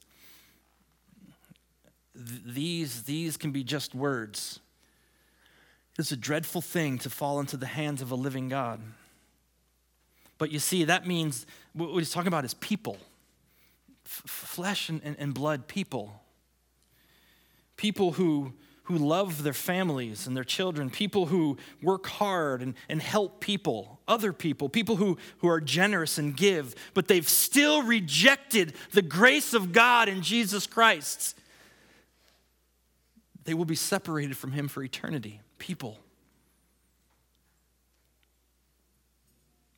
th- 2.14 2.42
these, 2.44 3.04
these 3.04 3.37
can 3.37 3.50
be 3.50 3.64
just 3.64 3.94
words. 3.94 4.61
It's 5.98 6.12
a 6.12 6.16
dreadful 6.16 6.61
thing 6.61 6.98
to 6.98 7.11
fall 7.11 7.40
into 7.40 7.57
the 7.57 7.66
hands 7.66 8.02
of 8.02 8.12
a 8.12 8.14
living 8.14 8.48
God. 8.48 8.81
But 10.37 10.52
you 10.52 10.59
see, 10.61 10.85
that 10.85 11.07
means 11.07 11.46
what 11.72 11.98
he's 11.98 12.12
talking 12.12 12.28
about 12.28 12.44
is 12.44 12.54
people 12.54 12.98
F- 14.09 14.22
flesh 14.26 14.88
and, 14.88 15.02
and, 15.04 15.16
and 15.18 15.35
blood 15.35 15.68
people. 15.68 16.22
People 17.76 18.12
who 18.12 18.54
who 18.88 18.96
love 18.96 19.42
their 19.42 19.53
families 19.53 20.27
and 20.27 20.35
their 20.35 20.42
children, 20.42 20.88
people 20.88 21.27
who 21.27 21.59
work 21.83 22.07
hard 22.07 22.62
and, 22.62 22.72
and 22.88 23.03
help 23.03 23.38
people, 23.38 24.01
other 24.09 24.33
people, 24.33 24.66
people 24.70 24.96
who, 24.96 25.18
who 25.40 25.48
are 25.48 25.61
generous 25.61 26.16
and 26.16 26.35
give, 26.35 26.74
but 26.94 27.07
they've 27.07 27.29
still 27.29 27.83
rejected 27.83 28.72
the 28.92 29.03
grace 29.03 29.53
of 29.53 29.72
God 29.72 30.09
in 30.09 30.22
Jesus 30.22 30.66
Christ. 30.66 31.38
They 33.44 33.53
will 33.53 33.66
be 33.66 33.74
separated 33.74 34.38
from 34.38 34.53
Him 34.53 34.68
for 34.68 34.83
eternity. 34.83 35.42
People. 35.59 35.98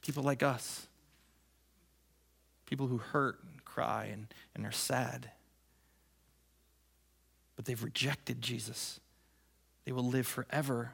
People 0.03 0.23
like 0.23 0.45
us. 0.45 0.87
People 2.67 2.87
who 2.87 2.99
hurt 2.99 3.41
and 3.51 3.65
cry 3.65 4.05
and, 4.05 4.29
and 4.55 4.65
are 4.65 4.71
sad 4.71 5.33
but 7.61 7.67
they've 7.67 7.85
rejected 7.85 8.41
Jesus. 8.41 9.01
They 9.85 9.93
will 9.93 10.07
live 10.07 10.27
forever 10.27 10.93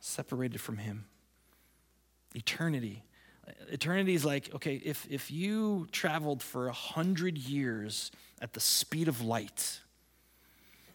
separated 0.00 0.58
from 0.58 0.78
Him. 0.78 1.04
Eternity. 2.34 3.04
Eternity 3.68 4.14
is 4.14 4.24
like, 4.24 4.54
okay, 4.54 4.76
if, 4.76 5.06
if 5.10 5.30
you 5.30 5.86
traveled 5.92 6.42
for 6.42 6.68
a 6.68 6.72
hundred 6.72 7.36
years 7.36 8.10
at 8.40 8.54
the 8.54 8.60
speed 8.60 9.06
of 9.06 9.20
light, 9.20 9.80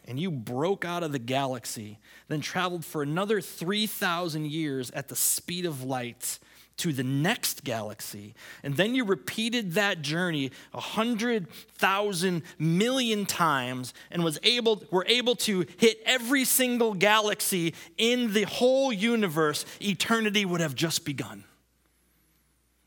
and 0.05 0.19
you 0.19 0.31
broke 0.31 0.83
out 0.83 1.03
of 1.03 1.11
the 1.11 1.19
galaxy, 1.19 1.99
then 2.27 2.41
traveled 2.41 2.83
for 2.83 3.03
another 3.03 3.39
3,000 3.39 4.47
years 4.47 4.89
at 4.89 5.09
the 5.09 5.15
speed 5.15 5.67
of 5.67 5.83
light, 5.83 6.39
to 6.77 6.91
the 6.91 7.03
next 7.03 7.63
galaxy. 7.63 8.33
And 8.63 8.75
then 8.75 8.95
you 8.95 9.05
repeated 9.05 9.73
that 9.73 10.01
journey 10.01 10.51
a 10.73 10.79
hundred 10.79 11.49
thousand 11.51 12.43
million 12.57 13.25
times 13.25 13.93
and 14.09 14.23
was 14.23 14.39
able, 14.43 14.83
were 14.89 15.05
able 15.07 15.35
to 15.35 15.65
hit 15.77 16.01
every 16.05 16.43
single 16.45 16.93
galaxy 16.93 17.75
in 17.97 18.33
the 18.33 18.43
whole 18.43 18.91
universe, 18.91 19.65
eternity 19.81 20.45
would 20.45 20.61
have 20.61 20.75
just 20.75 21.05
begun. 21.05 21.43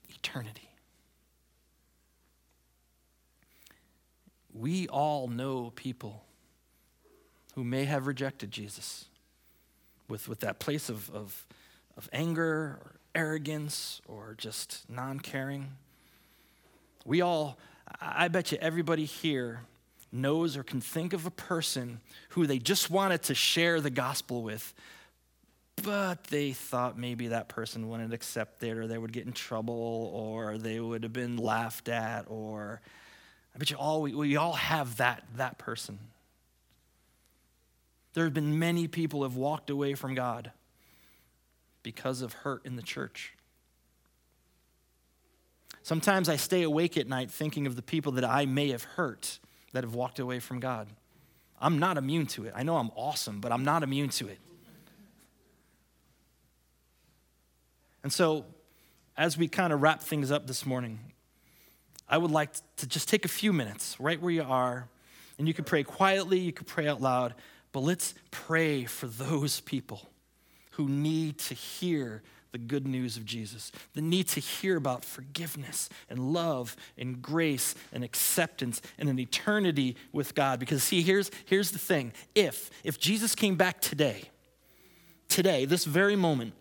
Eternity. 0.09 0.71
We 4.53 4.89
all 4.89 5.29
know 5.29 5.73
people 5.75 6.25
who 7.55 7.65
may 7.65 7.85
have 7.85 8.07
rejected 8.07 8.51
Jesus 8.51 9.07
with, 10.09 10.29
with 10.29 10.41
that 10.41 10.59
place 10.59 10.89
of, 10.89 11.11
of, 11.11 11.47
of 11.97 12.09
anger 12.13 12.79
or 12.81 12.94
arrogance 13.15 14.01
or 14.07 14.35
just 14.37 14.85
non 14.89 15.21
caring. 15.21 15.73
We 17.05 17.21
all, 17.21 17.59
I 18.01 18.29
bet 18.29 18.53
you 18.53 18.59
everybody 18.61 19.05
here 19.05 19.61
knows 20.11 20.57
or 20.57 20.63
can 20.63 20.81
think 20.81 21.13
of 21.13 21.27
a 21.27 21.31
person 21.31 22.01
who 22.31 22.47
they 22.47 22.59
just 22.59 22.91
wanted 22.91 23.23
to 23.25 23.35
share 23.35 23.81
the 23.81 23.91
gospel 23.91 24.43
with, 24.43 24.73
but 25.83 26.25
they 26.25 26.53
thought 26.53 26.97
maybe 26.97 27.29
that 27.29 27.49
person 27.49 27.89
wouldn't 27.89 28.15
accept 28.15 28.63
it 28.63 28.77
or 28.77 28.87
they 28.87 28.97
would 28.97 29.13
get 29.13 29.27
in 29.27 29.33
trouble 29.33 30.11
or 30.15 30.57
they 30.57 30.79
would 30.81 31.03
have 31.03 31.13
been 31.13 31.37
laughed 31.37 31.89
at 31.89 32.25
or 32.29 32.81
I 33.55 33.59
bet 33.59 33.71
you 33.71 33.77
all 33.77 34.03
we, 34.03 34.15
we 34.15 34.37
all 34.37 34.55
have 34.55 34.97
that 34.97 35.25
that 35.37 35.59
person. 35.59 35.99
There 38.15 38.25
have 38.25 38.35
been 38.35 38.59
many 38.59 38.87
people 38.87 39.21
who 39.21 39.25
have 39.25 39.37
walked 39.37 39.71
away 39.71 39.95
from 39.95 40.15
God 40.15 40.53
because 41.85 42.23
of 42.23 42.33
hurt 42.33 42.67
in 42.67 42.75
the 42.75 42.83
church. 42.83 43.35
Sometimes 45.85 46.29
I 46.29 46.37
stay 46.37 46.63
awake 46.63 46.97
at 46.97 47.07
night 47.07 47.31
thinking 47.31 47.67
of 47.69 47.77
the 47.77 47.83
people 47.83 48.13
that 48.13 48.25
I 48.25 48.47
may 48.47 48.71
have 48.71 48.83
hurt 48.83 49.39
that 49.73 49.85
have 49.85 49.95
walked 49.95 50.19
away 50.19 50.41
from 50.41 50.59
God. 50.59 50.89
I'm 51.61 51.79
not 51.79 51.97
immune 51.97 52.27
to 52.29 52.47
it. 52.47 52.55
I 52.57 52.65
know 52.65 52.79
I'm 52.79 52.91
awesome, 52.97 53.41
but 53.41 53.53
I'm 53.53 53.65
not 53.65 53.83
immune 53.83 54.09
to 54.11 54.29
it. 54.29 54.39
And 58.03 58.13
so, 58.13 58.45
as 59.17 59.39
we 59.39 59.47
kind 59.47 59.73
of 59.73 59.81
wrap 59.81 60.03
things 60.03 60.31
up 60.31 60.47
this 60.47 60.67
morning, 60.67 60.99
I 62.09 62.19
would 62.19 62.31
like 62.31 62.51
to 62.77 62.87
just 62.87 63.09
take 63.09 63.25
a 63.25 63.29
few 63.29 63.53
minutes 63.53 63.97
right 64.01 64.21
where 64.21 64.33
you 64.33 64.43
are, 64.43 64.89
and 65.39 65.47
you 65.47 65.55
can 65.55 65.65
pray 65.65 65.85
quietly, 65.85 66.39
you 66.39 66.53
can 66.53 66.67
pray 66.67 66.87
out 66.87 67.01
loud, 67.01 67.35
but 67.73 67.81
let's 67.81 68.15
pray 68.31 68.85
for 68.85 69.07
those 69.07 69.61
people 69.61 70.09
who 70.77 70.89
need 70.89 71.39
to 71.39 71.55
hear 71.55 72.23
the 72.53 72.59
good 72.59 72.87
news 72.87 73.17
of 73.17 73.25
Jesus, 73.25 73.73
the 73.95 74.01
need 74.01 74.29
to 74.29 74.39
hear 74.39 74.77
about 74.77 75.05
forgiveness 75.05 75.89
and 76.09 76.33
love 76.33 76.77
and 76.97 77.21
grace 77.21 77.75
and 77.93 78.05
acceptance 78.05 78.81
and 78.97 79.09
an 79.09 79.19
eternity 79.19 79.97
with 80.13 80.37
God. 80.37 80.61
Because 80.61 80.85
see, 80.85 81.03
here's, 81.03 81.33
here's 81.47 81.73
the 81.73 81.81
thing. 81.81 82.13
If, 82.33 82.71
if 82.85 82.97
Jesus 83.01 83.35
came 83.35 83.57
back 83.57 83.81
today, 83.81 84.23
today, 85.29 85.65
this 85.65 85.85
very 85.85 86.15
moment, 86.15 86.55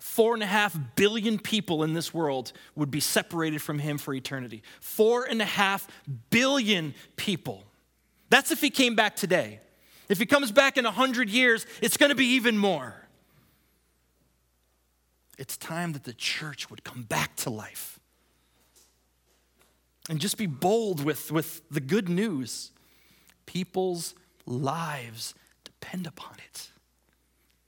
four 0.00 0.34
and 0.34 0.42
a 0.42 0.46
half 0.46 0.76
billion 0.96 1.38
people 1.38 1.84
in 1.84 1.92
this 1.92 2.12
world 2.12 2.52
would 2.74 2.90
be 2.90 2.98
separated 2.98 3.62
from 3.62 3.78
him 3.78 3.96
for 3.96 4.12
eternity. 4.12 4.60
Four 4.80 5.24
and 5.24 5.40
a 5.40 5.44
half 5.44 5.86
billion 6.30 6.94
people. 7.14 7.62
That's 8.28 8.50
if 8.50 8.60
he 8.60 8.70
came 8.70 8.96
back 8.96 9.14
today. 9.14 9.60
If 10.10 10.18
he 10.18 10.26
comes 10.26 10.50
back 10.50 10.76
in 10.76 10.84
a 10.84 10.90
hundred 10.90 11.30
years, 11.30 11.64
it's 11.80 11.96
going 11.96 12.10
to 12.10 12.16
be 12.16 12.26
even 12.34 12.58
more. 12.58 13.06
It's 15.38 15.56
time 15.56 15.92
that 15.92 16.02
the 16.02 16.12
church 16.12 16.68
would 16.68 16.82
come 16.82 17.04
back 17.04 17.36
to 17.36 17.50
life 17.50 18.00
and 20.08 20.18
just 20.20 20.36
be 20.36 20.46
bold 20.46 21.04
with, 21.04 21.30
with 21.30 21.62
the 21.70 21.80
good 21.80 22.08
news. 22.08 22.72
People's 23.46 24.16
lives 24.46 25.32
depend 25.62 26.08
upon 26.08 26.34
it. 26.44 26.70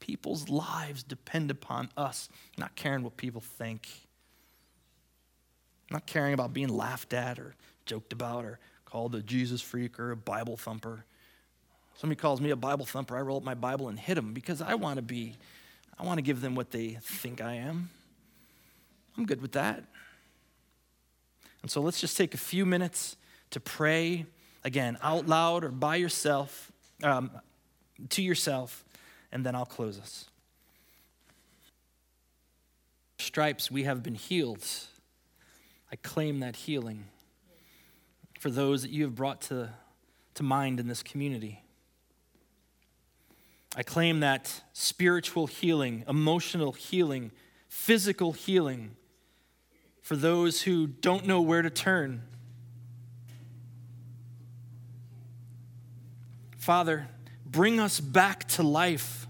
People's 0.01 0.49
lives 0.49 1.05
depend 1.05 1.49
upon 1.49 1.91
us 1.97 2.29
not 2.59 2.75
caring 2.75 3.05
what 3.05 3.17
people 3.17 3.41
think, 3.41 3.89
not 5.93 6.07
caring 6.07 6.35
about 6.35 6.53
being 6.53 6.69
laughed 6.69 7.13
at 7.13 7.39
or 7.39 7.55
joked 7.87 8.13
about 8.13 8.45
or 8.45 8.59
called 8.85 9.15
a 9.15 9.23
Jesus 9.23 9.63
freak 9.63 10.01
or 10.01 10.11
a 10.11 10.17
Bible 10.17 10.57
thumper. 10.57 11.05
Somebody 12.03 12.19
calls 12.19 12.41
me 12.41 12.51
a 12.51 12.57
Bible 12.57 12.85
thumper, 12.85 13.17
I 13.17 13.21
roll 13.21 13.37
up 13.37 13.45
my 13.45 13.55
Bible 13.55 13.89
and 13.89 13.97
hit 13.97 14.17
them 14.17 14.33
because 14.33 14.61
I 14.61 14.75
want 14.75 14.97
to 14.97 15.03
be 15.03 15.37
I 15.97 16.05
want 16.05 16.19
to 16.19 16.23
give 16.23 16.41
them 16.41 16.57
what 16.57 16.73
they 16.73 16.99
think 17.01 17.41
I 17.41 17.53
am. 17.55 17.91
I'm 19.17 19.25
good 19.25 19.41
with 19.41 19.53
that. 19.53 19.85
And 21.63 21.71
so 21.71 21.81
let's 21.81 22.01
just 22.01 22.17
take 22.17 22.35
a 22.35 22.39
few 22.39 22.67
minutes 22.67 23.17
to 23.51 23.61
pray, 23.61 24.27
again, 24.65 24.99
out 25.01 25.29
loud 25.29 25.63
or 25.63 25.69
by 25.69 25.95
yourself, 25.95 26.73
um, 27.05 27.31
to 28.09 28.21
yourself, 28.21 28.85
and 29.31 29.47
then 29.47 29.55
I'll 29.55 29.65
close 29.65 30.01
us. 30.01 30.25
Stripes, 33.21 33.71
we 33.71 33.85
have 33.85 34.03
been 34.03 34.17
healed. 34.17 34.67
I 35.93 35.95
claim 36.03 36.41
that 36.41 36.57
healing 36.57 37.05
for 38.41 38.51
those 38.51 38.83
that 38.83 38.91
you 38.91 39.05
have 39.05 39.15
brought 39.15 39.41
to, 39.43 39.69
to 40.35 40.43
mind 40.43 40.81
in 40.81 40.89
this 40.89 41.05
community. 41.05 41.63
I 43.75 43.83
claim 43.83 44.21
that 44.21 44.63
spiritual 44.73 45.47
healing, 45.47 46.05
emotional 46.07 46.73
healing, 46.73 47.33
physical 47.69 48.33
healing 48.33 48.97
for 50.03 50.15
those 50.15 50.63
who 50.63 50.87
don't 50.87 51.27
know 51.27 51.41
where 51.41 51.63
to 51.63 51.71
turn. 51.71 52.23
Father, 56.59 57.09
bring 57.47 57.81
us 57.81 57.99
back 57.99 58.47
to 58.49 58.63
life. 58.63 59.27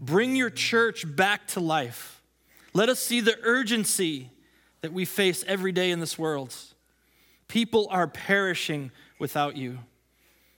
Bring 0.00 0.36
your 0.36 0.50
church 0.50 1.04
back 1.16 1.46
to 1.48 1.60
life. 1.60 2.22
Let 2.74 2.88
us 2.88 3.00
see 3.00 3.20
the 3.20 3.36
urgency 3.42 4.30
that 4.82 4.92
we 4.92 5.04
face 5.04 5.44
every 5.48 5.72
day 5.72 5.90
in 5.90 6.00
this 6.00 6.18
world. 6.18 6.54
People 7.48 7.88
are 7.90 8.06
perishing 8.06 8.90
without 9.18 9.56
you. 9.56 9.78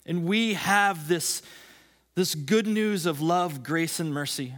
And 0.04 0.24
we 0.24 0.54
have 0.54 1.08
this 1.08 1.42
this 2.20 2.34
good 2.34 2.66
news 2.66 3.06
of 3.06 3.22
love, 3.22 3.62
grace, 3.62 3.98
and 3.98 4.12
mercy. 4.12 4.54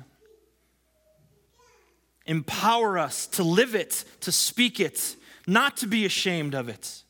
Empower 2.27 2.99
us 2.99 3.29
to 3.29 3.45
live 3.45 3.77
it, 3.77 4.05
to 4.19 4.33
speak 4.33 4.81
it, 4.81 5.15
not 5.47 5.77
to 5.77 5.87
be 5.87 6.05
ashamed 6.05 6.57
of 6.57 6.69
it. 6.69 7.05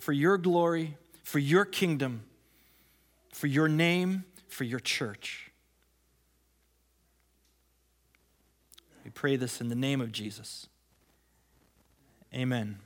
For 0.00 0.12
your 0.12 0.36
glory, 0.36 0.98
for 1.24 1.38
your 1.38 1.64
kingdom, 1.64 2.24
for 3.32 3.46
your 3.46 3.68
name, 3.68 4.24
for 4.48 4.64
your 4.64 4.80
church. 4.80 5.50
We 9.02 9.10
pray 9.10 9.36
this 9.36 9.62
in 9.62 9.70
the 9.70 9.74
name 9.74 10.02
of 10.02 10.12
Jesus. 10.12 10.66
Amen. 12.34 12.80